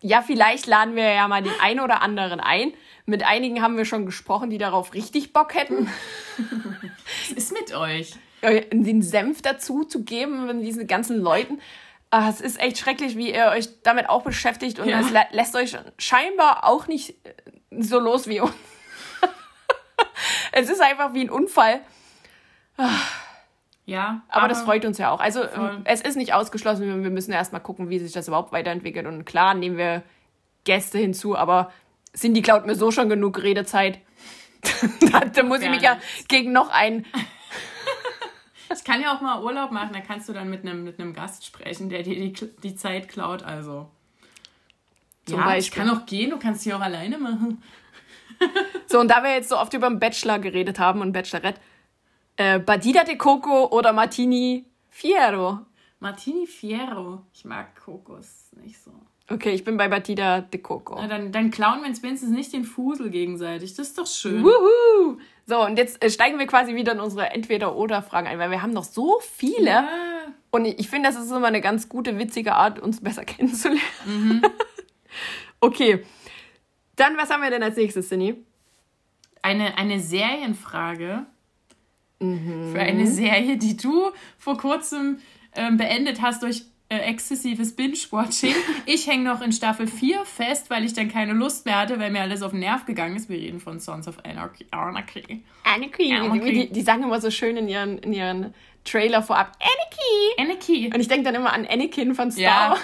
[0.00, 2.72] Ja, vielleicht laden wir ja mal den einen oder anderen ein.
[3.06, 5.90] Mit einigen haben wir schon gesprochen, die darauf richtig Bock hätten.
[7.28, 8.14] Was ist mit euch?
[8.72, 11.60] Den Senf dazu zu geben, mit diesen ganzen Leuten.
[12.10, 15.00] Ah, es ist echt schrecklich, wie ihr euch damit auch beschäftigt und ja.
[15.00, 17.34] es lä lässt euch scheinbar auch nicht äh,
[17.82, 18.54] so los wie uns.
[20.52, 21.80] es ist einfach wie ein Unfall.
[23.84, 24.22] Ja.
[24.28, 25.20] Aber, aber, das freut uns ja auch.
[25.20, 25.80] Also voll.
[25.84, 29.06] es ist nicht ausgeschlossen, wir müssen erstmal gucken, wie sich das überhaupt weiterentwickelt.
[29.06, 30.02] Und klar nehmen wir
[30.64, 31.72] Gäste hinzu, aber
[32.16, 34.00] Cindy klaut mir so schon genug Redezeit.
[35.12, 35.98] da, da muss ich mich ja
[36.28, 37.04] gegen noch einen
[38.72, 41.12] ich kann ja auch mal Urlaub machen, da kannst du dann mit einem, mit einem
[41.12, 43.42] Gast sprechen, der dir die, die Zeit klaut.
[43.42, 43.90] Also.
[45.26, 45.82] Zum ja, Beispiel.
[45.82, 47.62] ich kann auch gehen, du kannst sie auch alleine machen.
[48.86, 51.60] so, und da wir jetzt so oft über den Bachelor geredet haben und Bachelorette,
[52.36, 55.60] äh, Badida de Coco oder Martini Fiero?
[56.00, 57.22] Martini Fiero.
[57.32, 58.90] Ich mag Kokos nicht so.
[59.30, 60.96] Okay, ich bin bei Batida de Coco.
[60.96, 63.74] Na, dann, dann klauen wir uns wenigstens nicht den Fusel gegenseitig.
[63.74, 64.44] Das ist doch schön.
[64.44, 65.18] Wuhu!
[65.46, 68.72] So, und jetzt äh, steigen wir quasi wieder in unsere Entweder-Oder-Fragen ein, weil wir haben
[68.72, 69.70] noch so viele.
[69.70, 69.88] Ja.
[70.50, 73.80] Und ich finde, das ist immer eine ganz gute, witzige Art, uns besser kennenzulernen.
[74.04, 74.42] Mhm.
[75.60, 76.04] okay.
[76.96, 78.36] Dann, was haben wir denn als nächstes, Cindy?
[79.40, 81.24] Eine, eine Serienfrage.
[82.20, 82.72] Mhm.
[82.72, 85.18] Für eine Serie, die du vor kurzem
[85.56, 88.54] ähm, beendet hast durch äh, exzessives Binge-Watching.
[88.86, 92.10] Ich hänge noch in Staffel 4 fest, weil ich dann keine Lust mehr hatte, weil
[92.10, 93.28] mir alles auf den Nerv gegangen ist.
[93.28, 94.66] Wir reden von Sons of Anarchy.
[94.70, 95.42] Anarchy.
[95.64, 96.12] Anarchy.
[96.12, 96.52] Anarchy.
[96.52, 100.40] Die, die sagen immer so schön in ihren, in ihren Trailer vorab, Anarchy.
[100.40, 100.94] Anarchy.
[100.94, 102.78] Und ich denke dann immer an Anakin von Star ja.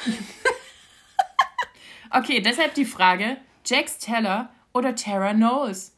[2.18, 3.36] okay, deshalb die Frage,
[3.66, 5.94] Jax Teller oder Tara Knowles?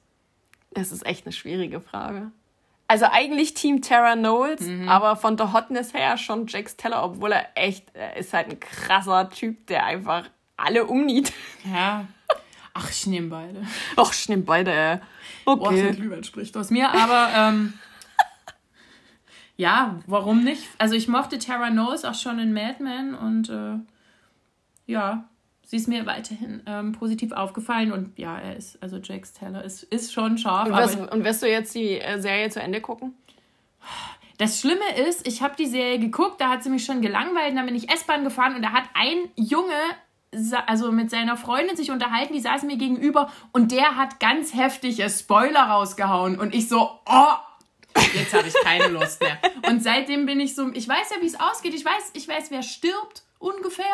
[0.73, 2.33] Das ist echt eine schwierige Frage.
[2.93, 4.87] Also eigentlich Team Tara Knowles, mhm.
[4.87, 8.61] aber von der Hotness her schon Jax Teller, obwohl er echt, er ist halt ein
[8.61, 10.29] krasser Typ, der einfach
[10.59, 11.33] alle umniet.
[11.65, 12.07] Ja.
[12.75, 13.67] Ach, ich nehme beide.
[13.97, 14.99] Ach, ich nehme beide, äh.
[15.47, 15.93] Okay.
[16.07, 17.73] Boah, spricht aus mir, aber ähm,
[19.57, 20.63] ja, warum nicht?
[20.77, 23.79] Also ich mochte Tara Knowles auch schon in Mad Men und äh,
[24.85, 25.31] ja,
[25.73, 29.85] sie ist mir weiterhin ähm, positiv aufgefallen und ja, er ist, also Jax Taylor ist,
[29.85, 30.67] ist schon scharf.
[30.67, 33.15] Und, was, und wirst du jetzt die äh, Serie zu Ende gucken?
[34.37, 37.65] Das Schlimme ist, ich habe die Serie geguckt, da hat sie mich schon gelangweilt, dann
[37.65, 39.73] bin ich S-Bahn gefahren und da hat ein Junge
[40.67, 45.09] also mit seiner Freundin sich unterhalten, die saßen mir gegenüber und der hat ganz heftige
[45.09, 49.39] Spoiler rausgehauen und ich so, oh, jetzt habe ich keine Lust mehr.
[49.71, 52.51] Und seitdem bin ich so, ich weiß ja, wie es ausgeht, ich weiß, ich weiß,
[52.51, 53.85] wer stirbt ungefähr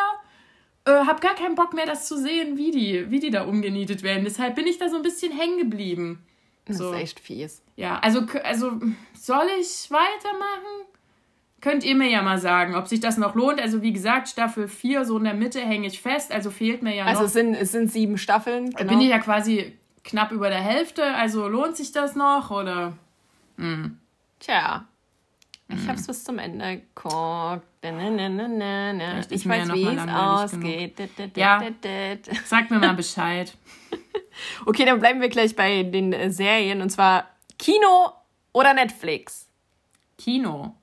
[0.88, 4.02] äh, habe gar keinen Bock mehr, das zu sehen, wie die, wie die da umgenietet
[4.02, 4.24] werden.
[4.24, 6.24] Deshalb bin ich da so ein bisschen hängen geblieben.
[6.68, 6.90] So.
[6.90, 7.62] Das ist echt fies.
[7.76, 8.72] Ja, also, also
[9.14, 10.86] soll ich weitermachen?
[11.60, 13.60] Könnt ihr mir ja mal sagen, ob sich das noch lohnt.
[13.60, 16.32] Also wie gesagt, Staffel 4, so in der Mitte hänge ich fest.
[16.32, 17.20] Also fehlt mir ja also noch...
[17.22, 18.70] Also es sind, es sind sieben Staffeln.
[18.70, 18.90] Genau.
[18.90, 22.96] Bin ich ja quasi knapp über der Hälfte, also lohnt sich das noch oder?
[23.56, 23.98] Hm.
[24.40, 24.86] Tja,
[25.68, 27.66] ich hab's bis zum Ende geguckt.
[29.30, 31.10] Ich weiß, noch wie es ausgeht.
[31.36, 31.62] Ja.
[32.44, 33.54] Sag mir mal Bescheid.
[34.64, 36.80] Okay, dann bleiben wir gleich bei den äh, Serien.
[36.80, 37.28] Und zwar
[37.58, 38.12] Kino
[38.52, 39.48] oder Netflix?
[40.16, 40.74] Kino.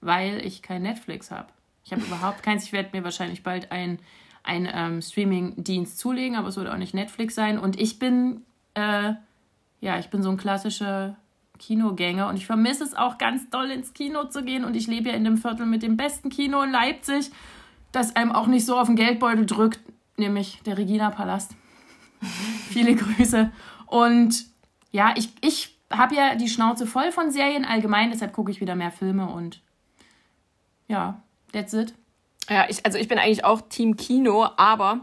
[0.00, 1.48] Weil ich kein Netflix habe.
[1.84, 2.64] Ich habe überhaupt keins.
[2.64, 3.98] Ich werde mir wahrscheinlich bald ein,
[4.42, 7.58] ein ähm, Streaming-Dienst zulegen, aber es wird auch nicht Netflix sein.
[7.58, 8.42] Und ich bin,
[8.74, 9.14] äh,
[9.80, 11.16] ja, ich bin so ein klassischer
[11.60, 14.64] Kinogänger und ich vermisse es auch ganz doll ins Kino zu gehen.
[14.64, 17.30] Und ich lebe ja in dem Viertel mit dem besten Kino in Leipzig,
[17.92, 19.80] das einem auch nicht so auf den Geldbeutel drückt,
[20.16, 21.52] nämlich der Regina-Palast.
[22.70, 23.52] Viele Grüße.
[23.86, 24.46] Und
[24.90, 28.74] ja, ich, ich habe ja die Schnauze voll von Serien allgemein, deshalb gucke ich wieder
[28.74, 29.60] mehr Filme und
[30.88, 31.94] ja, that's it.
[32.48, 35.00] Ja, ich, also ich bin eigentlich auch Team Kino, aber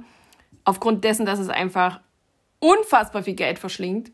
[0.64, 2.00] aufgrund dessen, dass es einfach
[2.60, 4.12] unfassbar viel Geld verschlingt,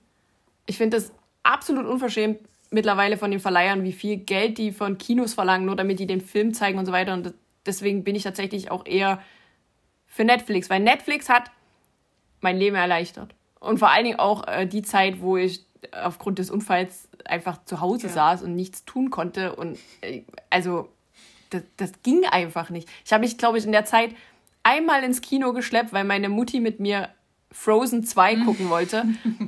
[0.65, 2.39] ich finde es absolut unverschämt
[2.71, 6.21] mittlerweile von den Verleihern, wie viel Geld die von Kinos verlangen, nur damit die den
[6.21, 7.13] Film zeigen und so weiter.
[7.13, 7.33] Und
[7.65, 9.21] deswegen bin ich tatsächlich auch eher
[10.07, 11.51] für Netflix, weil Netflix hat
[12.41, 13.35] mein Leben erleichtert.
[13.59, 17.79] Und vor allen Dingen auch äh, die Zeit, wo ich aufgrund des Unfalls einfach zu
[17.81, 18.13] Hause Ja.
[18.13, 19.55] saß und nichts tun konnte.
[19.55, 20.89] Und äh, also
[21.51, 22.89] das, das ging einfach nicht.
[23.05, 24.15] Ich habe mich, glaube ich, in der Zeit
[24.63, 27.09] einmal ins Kino geschleppt, weil meine Mutti mit mir
[27.53, 29.05] Frozen 2 gucken wollte.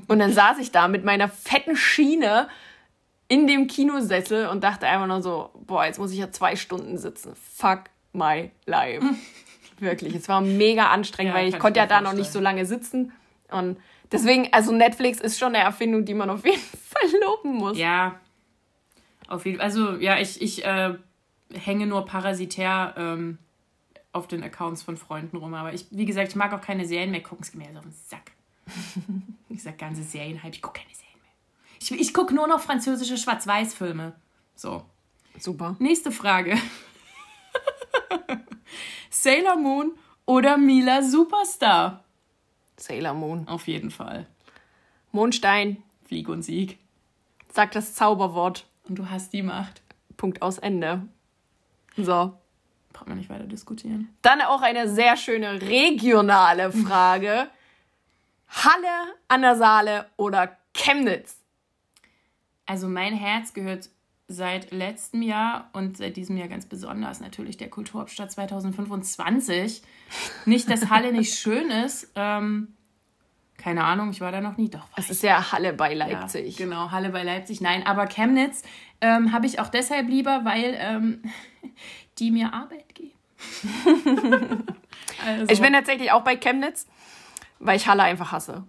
[0.07, 2.47] Und dann saß ich da mit meiner fetten Schiene
[3.27, 6.97] in dem Kinosessel und dachte einfach nur so, boah, jetzt muss ich ja zwei Stunden
[6.97, 7.33] sitzen.
[7.35, 9.03] Fuck my life.
[9.79, 12.31] Wirklich, es war mega anstrengend, Ja, weil ich ich konnte mir ja da noch nicht
[12.31, 13.11] so lange sitzen.
[13.49, 13.77] Und
[14.11, 17.77] deswegen, also Netflix ist schon eine Erfindung, die man auf jeden Fall loben muss.
[17.77, 18.19] Ja,
[19.27, 19.65] auf jeden Fall.
[19.65, 20.93] Also ja, ich, ich äh,
[21.53, 23.39] hänge nur parasitär ähm,
[24.15, 25.53] auf den Accounts von Freunden rum.
[25.53, 27.43] Aber ich, wie gesagt, ich mag auch keine Serien mehr gucken.
[27.43, 28.31] Es geht mir jetzt auf den Sack.
[29.49, 31.31] ich sag ganze Serien halb, ich gucke keine Serien mehr.
[31.79, 34.15] Ich, ich gucke nur noch französische Schwarz-Weiß-Filme.
[34.55, 34.85] So.
[35.37, 35.75] Super.
[35.79, 36.57] Nächste Frage.
[39.09, 39.91] Sailor Moon
[40.25, 42.03] oder Mila Superstar?
[42.77, 43.47] Sailor Moon.
[43.47, 44.27] Auf jeden Fall.
[45.11, 46.79] Mondstein, Flieg und Sieg.
[47.51, 48.65] sag das Zauberwort.
[48.87, 49.81] Und du hast die Macht.
[50.15, 51.05] Punkt aus Ende.
[51.97, 52.37] So.
[52.95, 54.07] Braucht man nicht weiter diskutieren.
[54.21, 57.49] Dann auch eine sehr schöne regionale Frage.
[58.47, 61.41] Halle an der Saale oder Chemnitz?
[62.65, 63.89] Also mein Herz gehört
[64.29, 69.81] seit letztem Jahr und seit diesem Jahr ganz besonders natürlich der Kulturhauptstadt 2025.
[70.45, 72.11] Nicht, dass Halle nicht schön ist.
[72.15, 72.75] Ähm,
[73.57, 74.69] keine Ahnung, ich war da noch nie.
[74.69, 75.09] Doch, ich.
[75.09, 76.55] ist ja Halle bei Ja, Leipzig.
[76.57, 77.59] genau, Halle bei Leipzig.
[77.61, 78.63] Nein, aber Chemnitz
[79.01, 81.21] ähm, habe ich auch deshalb lieber, weil ähm,
[82.19, 83.11] die mir Arbeit geben.
[85.25, 86.87] also, Ich bin tatsächlich auch bei Chemnitz,
[87.59, 88.63] weil ich Halle einfach hasse.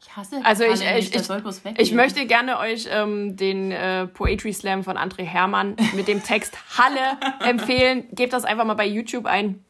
[0.00, 4.52] ich hasse Also ich, Halle ich, ich, ich möchte gerne euch ähm, den äh, Poetry
[4.52, 8.04] Slam von André Hermann mit dem Text Halle empfehlen.
[8.12, 9.64] Gebt das einfach mal bei YouTube ein.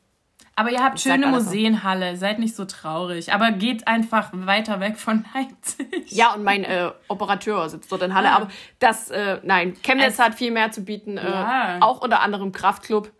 [0.58, 1.50] Aber ihr habt sag schöne alles so.
[1.50, 3.32] Museenhalle, seid nicht so traurig.
[3.34, 6.10] Aber geht einfach weiter weg von Leipzig.
[6.10, 8.30] Ja, und mein äh, Operateur sitzt dort in Halle.
[8.30, 8.36] Ah.
[8.36, 11.18] Aber das, äh, nein, Chemnitz Es- hat viel mehr zu bieten.
[11.18, 11.76] Äh, Ja.
[11.80, 13.12] Auch unter anderem Kraftclub.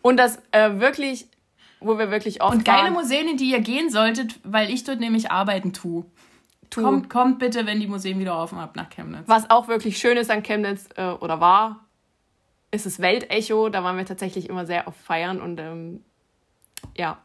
[0.00, 1.26] Und das äh, wirklich,
[1.80, 2.92] wo wir wirklich oft Und geile waren.
[2.92, 6.04] Museen, in die ihr gehen solltet, weil ich dort nämlich arbeiten tue.
[6.72, 9.28] Kommt, kommt bitte, wenn die Museen wieder offen habt, nach Chemnitz.
[9.28, 11.84] Was auch wirklich schön ist an Chemnitz äh, oder war,
[12.72, 13.68] ist das Weltecho.
[13.68, 16.02] Da waren wir tatsächlich immer sehr auf Feiern und ähm,
[16.96, 17.18] ja.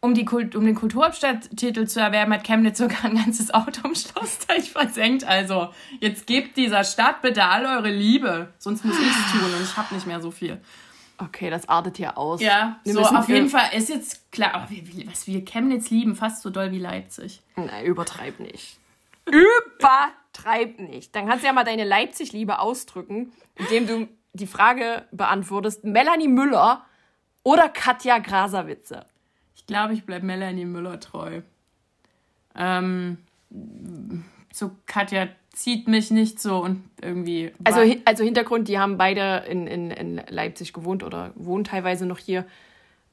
[0.00, 3.94] Um, die Kult, um den Kulturhauptstadttitel zu erwerben, hat Chemnitz sogar ein ganzes Auto im
[3.94, 5.24] Schlossteich versenkt.
[5.24, 8.52] Also, jetzt gebt dieser Stadt bitte all eure Liebe.
[8.58, 10.60] Sonst muss ich's tun und ich habe nicht mehr so viel.
[11.18, 12.40] Okay, das artet hier aus.
[12.42, 16.14] Ja, Wir so auf jeden Fall ist jetzt klar, aber wir, was wir Chemnitz lieben,
[16.14, 17.40] fast so doll wie Leipzig.
[17.56, 18.78] Na, übertreib nicht.
[19.24, 21.16] Übertreib nicht.
[21.16, 26.84] Dann kannst du ja mal deine Leipzig-Liebe ausdrücken, indem du die Frage beantwortest: Melanie Müller
[27.46, 29.06] oder Katja Grasawitze?
[29.54, 31.42] Ich glaube, ich bleibe Melanie Müller treu.
[32.56, 33.18] Ähm,
[34.52, 37.52] so Katja zieht mich nicht so und irgendwie.
[37.62, 42.18] Also, also Hintergrund, die haben beide in, in, in Leipzig gewohnt oder wohnen teilweise noch
[42.18, 42.44] hier.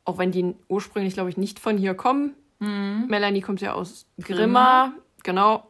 [0.03, 2.33] Auch wenn die ursprünglich, glaube ich, nicht von hier kommen.
[2.57, 5.67] Melanie kommt ja aus Grimma, genau.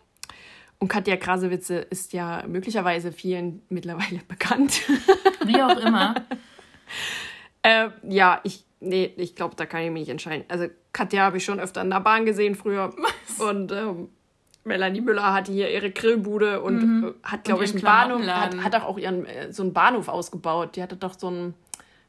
[0.80, 4.84] Und Katja Grasewitze ist ja möglicherweise vielen mittlerweile bekannt.
[5.44, 6.16] wie auch immer.
[7.64, 10.46] äh, ja, ich, nee, ich glaube, da kann ich mich nicht entscheiden.
[10.48, 12.94] Also Katja habe ich schon öfter in der Bahn gesehen früher.
[13.40, 14.10] Und ähm,
[14.64, 18.76] Melanie Müller hatte hier ihre Grillbude und äh, hat, glaube ich, einen Bahnhof, hat, hat
[18.76, 20.76] auch, auch ihren, äh, so einen Bahnhof ausgebaut.
[20.76, 21.54] Die hatte doch so einen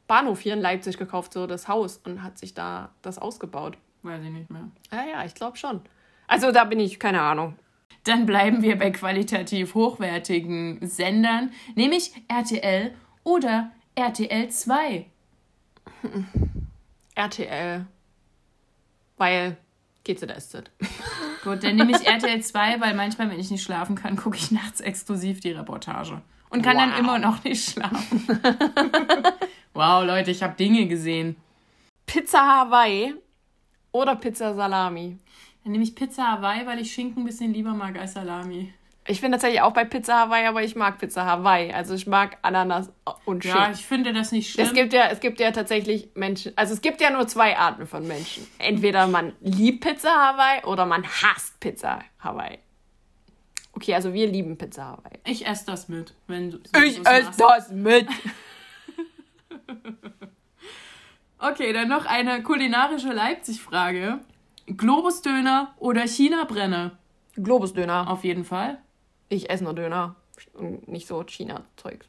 [0.07, 3.77] Bahnhof hier in Leipzig gekauft, so das Haus, und hat sich da das ausgebaut.
[4.03, 4.69] Weiß ich nicht mehr.
[4.93, 5.81] Ja, ja, ich glaube schon.
[6.29, 7.57] Also da bin ich, keine Ahnung.
[8.05, 12.93] Dann bleiben wir bei qualitativ hochwertigen Sendern, nämlich RTL
[13.25, 15.07] oder RTL 2.
[17.15, 17.87] RTL.
[19.17, 19.57] Weil
[20.05, 20.71] GZSZ.
[21.45, 24.51] Gut, dann nehme ich RTL 2, weil manchmal, wenn ich nicht schlafen kann, gucke ich
[24.51, 26.21] nachts exklusiv die Reportage.
[26.51, 26.85] Und kann wow.
[26.85, 28.27] dann immer noch nicht schlafen.
[29.75, 31.37] wow, Leute, ich habe Dinge gesehen.
[32.07, 33.15] Pizza Hawaii
[33.93, 35.19] oder Pizza Salami?
[35.63, 38.73] Dann nehme ich Pizza Hawaii, weil ich Schinken ein bisschen lieber mag als Salami.
[39.07, 41.73] Ich bin tatsächlich auch bei Pizza Hawaii, aber ich mag Pizza Hawaii.
[41.73, 42.91] Also ich mag Ananas
[43.27, 43.61] und Schinken.
[43.61, 44.67] Ja, ich finde das nicht schlimm.
[44.67, 47.87] Es gibt ja, es gibt ja tatsächlich Menschen, also es gibt ja nur zwei Arten
[47.87, 48.47] von Menschen.
[48.59, 52.59] Entweder man liebt Pizza Hawaii oder man hasst Pizza Hawaii.
[53.73, 55.19] Okay, also wir lieben Pizza Hawaii.
[55.27, 56.59] Ich esse das mit, wenn du.
[56.83, 58.09] Ich esse das mit.
[61.39, 64.21] okay, dann noch eine kulinarische Leipzig-Frage.
[64.67, 66.93] Globusdöner oder China-Brenner?
[67.35, 68.09] Globusdöner.
[68.09, 68.79] Auf jeden Fall.
[69.29, 70.17] Ich esse nur Döner
[70.53, 72.05] und nicht so China-Zeug.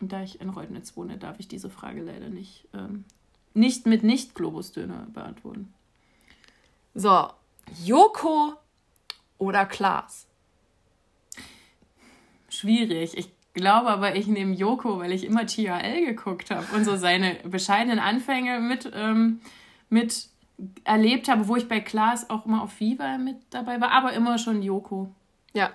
[0.00, 3.04] Und da ich in Reutnitz wohne, darf ich diese Frage leider nicht, ähm,
[3.54, 5.72] nicht mit Nicht-Globusdöner beantworten.
[6.94, 7.28] So,
[7.84, 8.54] Joko
[9.38, 10.26] oder Klaas?
[12.48, 13.16] Schwierig.
[13.16, 17.34] Ich glaube aber, ich nehme Joko, weil ich immer TRL geguckt habe und so seine
[17.44, 19.40] bescheidenen Anfänge mit, ähm,
[19.88, 20.28] mit
[20.84, 24.38] erlebt habe, wo ich bei Klaas auch immer auf Viva mit dabei war, aber immer
[24.38, 25.12] schon Joko.
[25.52, 25.70] Ja.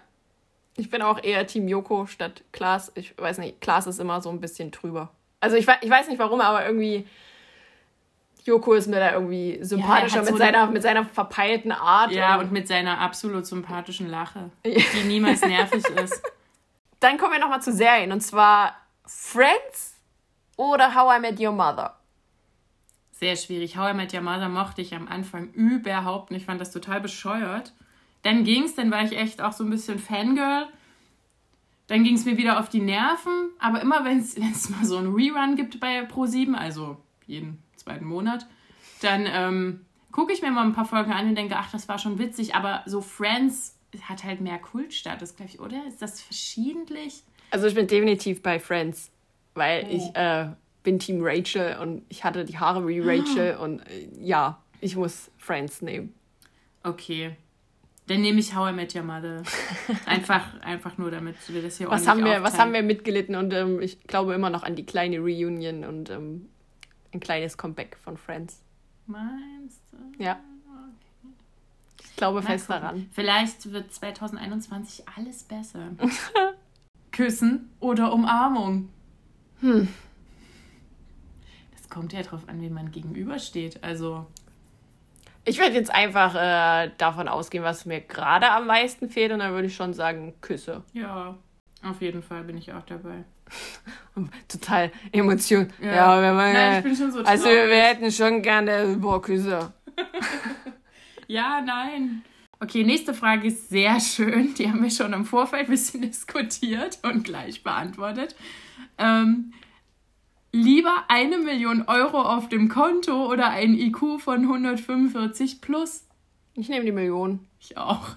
[0.78, 2.92] Ich bin auch eher Team Joko statt Klaas.
[2.96, 5.10] Ich weiß nicht, Klaas ist immer so ein bisschen drüber.
[5.40, 7.08] Also ich, ich weiß nicht warum, aber irgendwie
[8.44, 12.12] Joko ist mir da irgendwie sympathischer ja, mit, so seiner, mit seiner verpeilten Art.
[12.12, 16.22] Ja, und, und mit seiner absolut sympathischen Lache, die niemals nervig ist.
[17.00, 19.96] Dann kommen wir nochmal zu Serien und zwar Friends
[20.58, 21.96] oder How I Met Your Mother
[23.20, 23.78] sehr schwierig.
[23.78, 26.42] How I Met Your Mother mochte ich am Anfang überhaupt nicht.
[26.42, 27.74] Ich fand das total bescheuert.
[28.26, 30.66] Dann ging es, dann war ich echt auch so ein bisschen Fangirl.
[31.86, 33.52] Dann ging es mir wieder auf die Nerven.
[33.60, 34.36] Aber immer, wenn es
[34.70, 38.48] mal so einen Rerun gibt bei Pro7, also jeden zweiten Monat,
[39.04, 42.00] dann ähm, gucke ich mir mal ein paar Folgen an und denke, ach, das war
[42.00, 42.56] schon witzig.
[42.56, 45.86] Aber so Friends hat halt mehr Kultstatus, glaube ich, oder?
[45.88, 47.22] Ist das verschiedentlich?
[47.52, 49.12] Also ich bin definitiv bei Friends,
[49.54, 49.96] weil oh.
[49.96, 50.48] ich äh,
[50.82, 55.30] bin Team Rachel und ich hatte die Haare wie Rachel und äh, ja, ich muss
[55.38, 56.16] Friends nehmen.
[56.82, 57.38] Okay.
[58.08, 59.42] Dann nehme ich How I Met Your Mother.
[60.06, 63.52] Einfach, einfach nur, damit wir das hier was haben wir, Was haben wir mitgelitten und
[63.54, 66.50] ähm, ich glaube immer noch an die kleine Reunion und ähm,
[67.14, 68.62] ein kleines Comeback von Friends.
[69.08, 70.24] Meinst du?
[70.24, 70.40] Ja.
[72.04, 72.82] Ich glaube Mal fest gucken.
[72.82, 73.10] daran.
[73.12, 75.92] Vielleicht wird 2021 alles besser.
[77.12, 78.90] Küssen oder Umarmung?
[79.62, 79.88] Hm
[81.96, 83.82] kommt ja drauf an, wie man gegenübersteht.
[83.82, 84.28] Also.
[85.46, 89.54] Ich werde jetzt einfach äh, davon ausgehen, was mir gerade am meisten fehlt, und dann
[89.54, 90.84] würde ich schon sagen, Küsse.
[90.94, 91.38] Ja,
[91.84, 93.24] auf jeden Fall bin ich auch dabei.
[94.48, 95.72] Total Emotion.
[95.80, 97.70] Ja, ja wir wollen, Nein, ich bin schon so Also traurig.
[97.70, 99.72] wir hätten schon gerne boah, Küsse.
[101.28, 102.24] ja, nein.
[102.60, 104.56] Okay, nächste Frage ist sehr schön.
[104.56, 108.36] Die haben wir schon im Vorfeld ein bisschen diskutiert und gleich beantwortet.
[108.98, 109.54] Ähm,
[110.56, 116.08] Lieber eine Million Euro auf dem Konto oder ein IQ von 145 plus?
[116.54, 117.46] Ich nehme die Million.
[117.60, 118.16] Ich auch.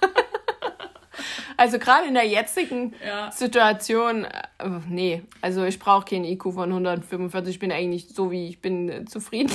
[1.56, 3.30] also gerade in der jetzigen ja.
[3.30, 8.48] Situation, äh, nee, also ich brauche keinen IQ von 145, ich bin eigentlich so wie
[8.48, 9.52] ich bin äh, zufrieden.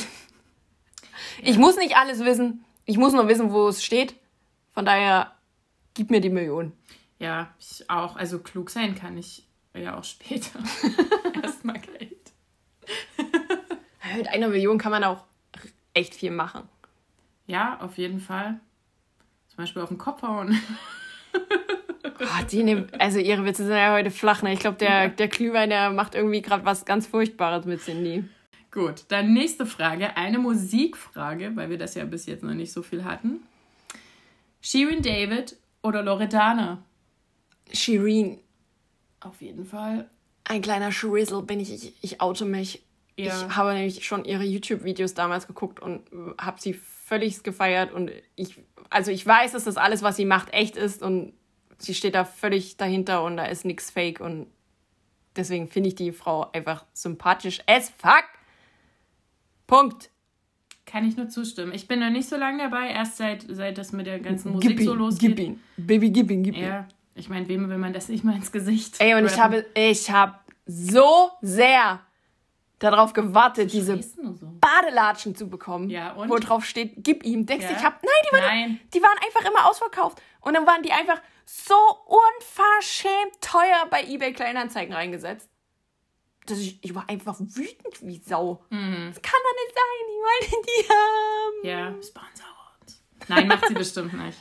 [1.43, 4.15] Ich muss nicht alles wissen, ich muss nur wissen, wo es steht.
[4.73, 5.33] Von daher,
[5.93, 6.71] gib mir die Million.
[7.19, 8.15] Ja, ich auch.
[8.15, 10.59] Also klug sein kann ich ja, auch später.
[11.43, 12.31] Erstmal Geld.
[14.17, 15.23] Mit einer Million kann man auch
[15.93, 16.67] echt viel machen.
[17.47, 18.59] Ja, auf jeden Fall.
[19.47, 20.59] Zum Beispiel auf den Kopf hauen.
[22.23, 24.53] Oh, die nehmen, also ihre Witze sind ja heute flach, ne?
[24.53, 28.23] Ich glaube, der, der Glühwein, der macht irgendwie gerade was ganz Furchtbares mit Cindy.
[28.71, 30.15] Gut, dann nächste Frage.
[30.15, 33.41] Eine Musikfrage, weil wir das ja bis jetzt noch nicht so viel hatten.
[34.61, 36.83] Shirin David oder Loredana?
[37.73, 38.39] Shirin.
[39.21, 40.09] Auf jeden Fall.
[40.43, 41.71] Ein kleiner Schrizzle bin ich.
[41.71, 42.83] Ich, ich oute mich.
[43.15, 43.27] Ja.
[43.27, 46.01] Ich habe nämlich schon ihre YouTube-Videos damals geguckt und
[46.39, 47.93] habe sie völlig gefeiert.
[47.93, 48.59] Und ich,
[48.89, 51.03] also ich weiß, dass das alles, was sie macht, echt ist.
[51.03, 51.33] Und
[51.77, 54.19] sie steht da völlig dahinter und da ist nichts fake.
[54.19, 54.47] Und
[55.35, 58.25] deswegen finde ich die Frau einfach sympathisch as fuck.
[59.67, 60.09] Punkt.
[60.85, 61.73] Kann ich nur zustimmen.
[61.73, 64.71] Ich bin noch nicht so lange dabei, erst seit, seit das mit der ganzen Musik
[64.71, 65.37] gib ihn, so losgeht.
[65.37, 65.63] Gib ihn.
[65.77, 66.63] Baby, gib ihn, gib ihn.
[66.63, 68.95] Ja, ich meine, wem will man das nicht mal ins Gesicht?
[68.99, 69.33] Ey, und rappen?
[69.33, 70.35] ich habe, ich habe
[70.65, 71.99] so sehr
[72.79, 74.37] darauf gewartet, diese so?
[74.59, 76.29] Badelatschen zu bekommen, Ja, und?
[76.29, 77.45] wo drauf steht, gib ihm.
[77.45, 77.77] Denkst du, Ja.
[77.77, 78.79] ich hab, nein, die waren, Nein.
[78.93, 80.21] die waren einfach immer ausverkauft.
[80.41, 85.49] Und dann waren die einfach so unverschämt teuer bei eBay Kleinanzeigen reingesetzt.
[86.47, 88.63] Dass ich, ich war einfach wütend wie Sau.
[88.71, 89.11] Mhm.
[89.13, 91.67] Das kann doch nicht sein, ich wollte die haben.
[91.97, 92.47] Ja, sponsor
[92.81, 93.03] uns.
[93.27, 94.39] Nein, macht sie bestimmt nicht.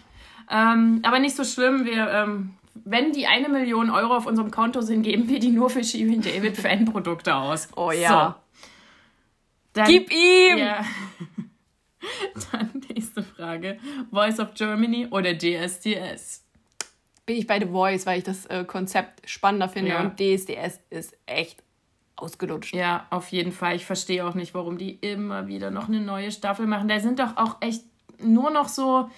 [0.50, 1.84] Ähm, aber nicht so schlimm.
[1.84, 5.70] Wir, ähm, wenn die eine Million Euro auf unserem Konto sind, geben wir die nur
[5.70, 7.68] für Shirin David Fanprodukte aus.
[7.76, 8.36] Oh ja.
[8.54, 8.58] So.
[9.72, 10.58] Dann, Gib ihm!
[10.58, 10.84] Ja.
[12.52, 13.78] Dann nächste Frage.
[14.10, 16.44] Voice of Germany oder DSDS?
[17.26, 20.00] Bin ich bei The Voice, weil ich das äh, Konzept spannender finde Ja.
[20.00, 21.62] und DSDS ist echt
[22.16, 22.74] ausgelutscht.
[22.74, 23.76] Ja, auf jeden Fall.
[23.76, 26.88] Ich verstehe auch nicht, warum die immer wieder noch eine neue Staffel machen.
[26.88, 27.84] Da sind doch auch echt
[28.18, 29.08] nur noch so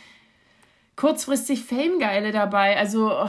[0.96, 2.76] kurzfristig Famegeile dabei.
[2.76, 3.28] Also, oh,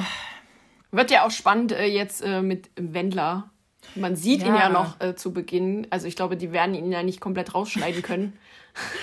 [0.92, 3.50] Wird ja auch spannend äh, jetzt äh, mit Wendler.
[3.96, 4.62] Man sieht ihn Ja.
[4.62, 5.88] ja noch äh, zu Beginn.
[5.90, 8.38] Also ich glaube, die werden ihn ja nicht komplett rausschneiden können.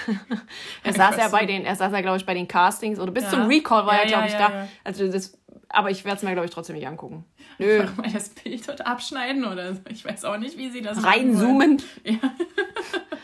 [0.82, 3.24] er saß ja bei den, er saß ja, glaube ich, bei den Castings oder bis
[3.24, 3.30] Ja.
[3.30, 4.54] zum Recall war Ja, er, glaube ich, ja, ja, da.
[4.62, 4.68] ja.
[4.84, 5.38] Also das,
[5.68, 7.24] aber ich werde es mir, glaube ich, trotzdem nicht angucken.
[7.58, 7.80] Nö.
[7.82, 9.80] einfach mal das Bild dort abschneiden oder so.
[9.90, 11.82] Ich weiß auch nicht, wie sie das machen wollen.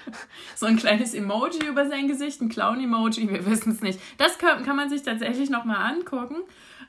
[0.56, 4.00] So ein kleines Emoji über sein Gesicht, ein Clown-Emoji, wir wissen es nicht.
[4.18, 6.36] Das kann, kann man sich tatsächlich nochmal angucken.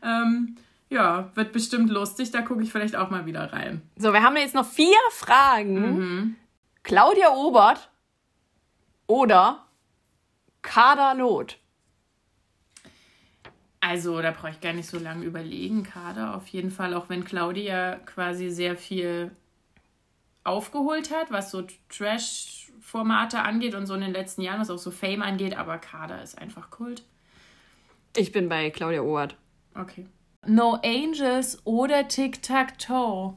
[0.02, 0.56] Ähm,
[0.90, 3.82] ja, wird bestimmt lustig, da gucke ich vielleicht auch mal wieder rein.
[3.98, 6.38] So, wir haben jetzt noch vier Fragen.
[6.84, 7.90] Claudia Obert
[9.08, 9.66] oder
[10.62, 11.58] Kader Loth.
[13.80, 15.84] Also, da brauche ich gar nicht so lange überlegen.
[15.84, 19.32] Kader auf jeden Fall, auch wenn Claudia quasi sehr viel
[20.44, 21.68] aufgeholt hat, was so
[22.88, 26.22] Trash-Formate angeht und so in den letzten Jahren, was auch so Fame angeht, aber Kader
[26.22, 27.04] ist einfach Kult.
[28.16, 29.36] Ich bin bei Claudia Obert.
[29.76, 30.06] Okay.
[30.46, 33.36] No Angels oder Tic-Tac-Toe?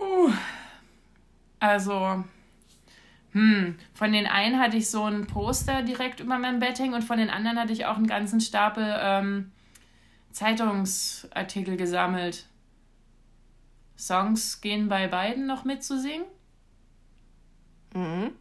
[0.00, 0.32] Uh.
[1.60, 2.24] Also,
[3.32, 7.04] hm, von den einen hatte ich so ein Poster direkt über meinem Bett hängen und
[7.04, 9.52] von den anderen hatte ich auch einen ganzen Stapel ähm,
[10.30, 12.46] Zeitungsartikel gesammelt.
[13.98, 16.24] Songs gehen bei beiden noch mitzusingen.
[17.94, 18.32] Mhm.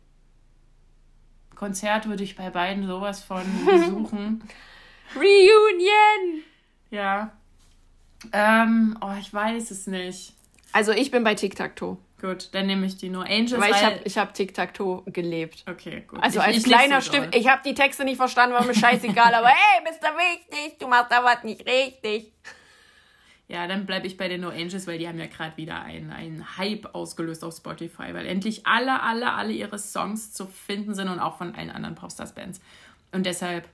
[1.55, 4.43] Konzert würde ich bei beiden sowas von besuchen.
[5.15, 6.43] Reunion!
[6.91, 7.31] ja.
[8.33, 10.33] Ähm, oh, ich weiß es nicht.
[10.73, 11.97] Also ich bin bei Tic-Tac-Toe.
[12.19, 13.59] Gut, dann nehme ich die No Angels.
[13.61, 15.63] Weil ich habe ich hab Tic-Tac-Toe gelebt.
[15.69, 16.21] Okay, gut.
[16.23, 17.39] Also Ich- als ich kleiner Stift, doll.
[17.39, 20.87] ich habe die Texte nicht verstanden, war mir scheißegal, aber hey, bist du wichtig, du
[20.87, 22.33] machst da was nicht richtig.
[23.49, 26.11] Ja, dann bleibe ich bei den No Angels, weil die haben ja gerade wieder einen,
[26.11, 31.07] einen Hype ausgelöst auf Spotify, weil endlich alle, alle, alle ihre Songs zu finden sind
[31.07, 32.59] und auch von allen anderen Popstars-Bands.
[33.13, 33.67] Und deshalb,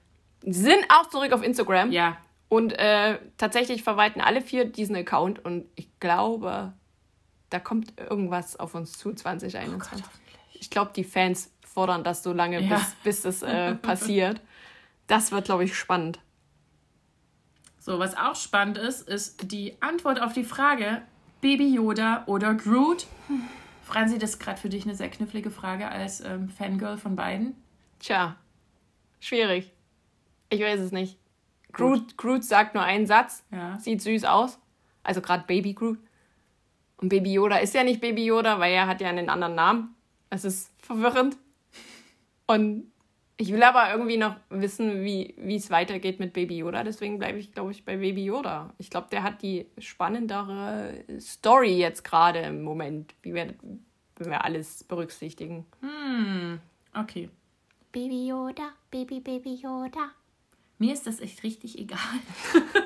[0.45, 2.17] Sind auch zurück auf Instagram ja,
[2.49, 6.74] und äh, tatsächlich verwalten alle vier diesen Account und ich glaube,
[7.49, 10.05] da kommt irgendwas auf uns zu 2021.
[10.53, 12.76] ich glaube, die Fans fordern das so lange, Ja.
[12.76, 14.39] bis, bis das äh, passiert.
[15.07, 16.19] Das wird, glaube ich, spannend.
[17.84, 21.01] So, was auch spannend ist, ist die Antwort auf die Frage,
[21.41, 23.07] Baby Yoda oder Groot.
[23.84, 27.57] Franzi, das ist gerade für dich eine sehr knifflige Frage als ähm, Fangirl von beiden.
[27.99, 28.38] Tja,
[29.19, 29.73] schwierig.
[30.49, 31.17] Ich weiß es nicht.
[31.73, 33.77] Groot, Groot sagt nur einen Satz, Ja.
[33.79, 34.59] sieht süß aus.
[35.03, 35.99] Also gerade Baby Groot.
[36.95, 39.93] Und Baby Yoda ist ja nicht Baby Yoda, weil er hat ja einen anderen Namen.
[40.29, 41.36] Es ist verwirrend.
[42.47, 42.92] Und
[43.43, 46.85] ich will aber irgendwie noch wissen, wie wie es weitergeht mit Baby Yoda.
[46.85, 48.73] Deswegen bleibe ich, glaube ich, bei Baby Yoda.
[48.77, 53.53] Ich glaube, der hat die spannendere Story jetzt gerade im Moment, wie wir,
[54.15, 55.65] wenn wir alles berücksichtigen.
[56.93, 57.29] Okay.
[57.91, 60.11] Baby Yoda, Baby, Baby Yoda.
[60.77, 61.99] Mir ist das echt richtig egal.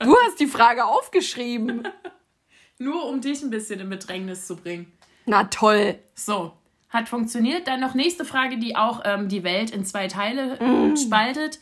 [0.00, 1.88] Du hast die Frage aufgeschrieben.
[2.78, 4.92] Nur um dich ein bisschen in Bedrängnis zu bringen.
[5.24, 5.98] Na toll.
[6.14, 6.52] So,
[6.94, 7.68] hat funktioniert.
[7.68, 11.58] Dann noch nächste Frage, die auch ähm, die Welt in zwei Teile äh, spaltet.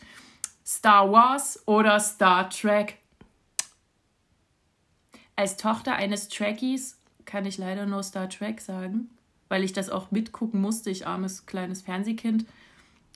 [0.64, 2.98] Star Wars oder Star Trek?
[5.34, 9.10] Als Tochter eines Trekkies kann ich leider nur Star Trek sagen,
[9.48, 12.44] weil ich das auch mitgucken musste, ich armes kleines Fernsehkind.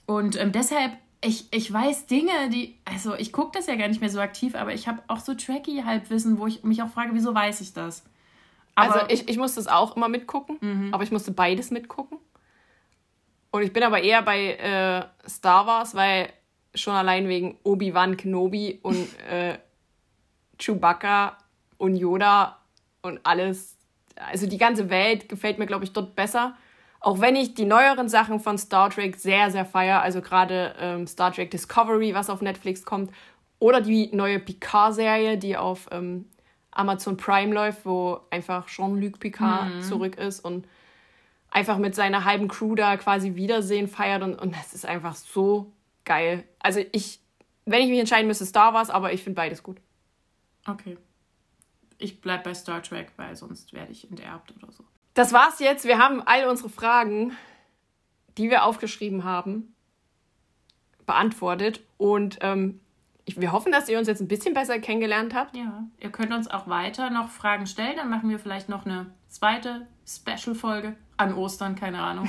[0.06, 4.00] Und ähm, deshalb, ich, ich weiß Dinge, die, also ich gucke das ja gar nicht
[4.00, 7.34] mehr so aktiv, aber ich habe auch so Trekkie-Halbwissen, wo ich mich auch frage, wieso
[7.34, 8.04] weiß ich das?
[8.76, 10.94] Also ich, ich musste es auch immer mitgucken, Mhm.
[10.94, 12.18] aber ich musste beides mitgucken.
[13.50, 16.28] Und ich bin aber eher bei äh, Star Wars, weil
[16.74, 19.58] schon allein wegen Obi-Wan Kenobi und äh,
[20.58, 21.38] Chewbacca
[21.78, 22.58] und Yoda
[23.02, 23.76] und alles,
[24.16, 26.54] also die ganze Welt gefällt mir, glaube ich, dort besser.
[27.00, 31.06] Auch wenn ich die neueren Sachen von Star Trek sehr, sehr feiere, also gerade ähm,
[31.06, 33.10] Star Trek Discovery, was auf Netflix kommt,
[33.58, 36.26] oder die neue Picard-Serie, die auf ähm,
[36.76, 40.66] Amazon Prime läuft, wo einfach Jean-Luc Picard zurück ist und
[41.50, 45.72] einfach mit seiner halben Crew da quasi Wiedersehen feiert und, und das ist einfach so
[46.04, 46.44] geil.
[46.58, 47.20] Also ich,
[47.64, 49.78] wenn ich mich entscheiden müsste, Star Wars, aber ich finde beides gut.
[50.66, 50.98] Okay.
[51.98, 54.84] Ich bleib bei Star Trek, weil sonst werde ich enterbt oder so.
[55.14, 55.86] Das war's jetzt.
[55.86, 57.34] Wir haben all unsere Fragen,
[58.36, 59.74] die wir aufgeschrieben haben,
[61.06, 61.80] beantwortet.
[61.96, 62.80] Und ähm,
[63.26, 65.56] ich, wir hoffen, dass ihr uns jetzt ein bisschen besser kennengelernt habt.
[65.56, 67.96] Ja, ihr könnt uns auch weiter noch Fragen stellen.
[67.96, 72.28] Dann machen wir vielleicht noch eine zweite Special-Folge an Ostern, keine Ahnung.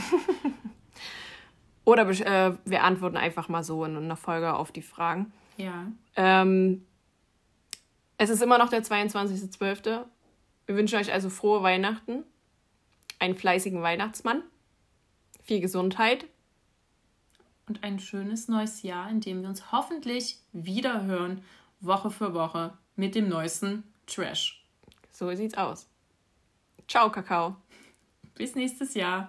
[1.85, 5.31] Oder äh, wir antworten einfach mal so in einer Folge auf die Fragen.
[5.55, 5.85] Ja.
[6.15, 6.83] Ähm,
[8.17, 10.03] es ist immer noch der 22.12.
[10.65, 12.23] Wir wünschen euch also frohe Weihnachten,
[13.19, 14.41] einen fleißigen Weihnachtsmann,
[15.43, 16.25] viel Gesundheit.
[17.67, 21.43] Und ein schönes neues Jahr, in dem wir uns hoffentlich wieder hören,
[21.81, 24.65] Woche für Woche, mit dem neuesten Trash.
[25.11, 25.87] So sieht's aus.
[26.87, 27.55] Ciao, Kakao.
[28.35, 29.25] Bis nächstes Jahr.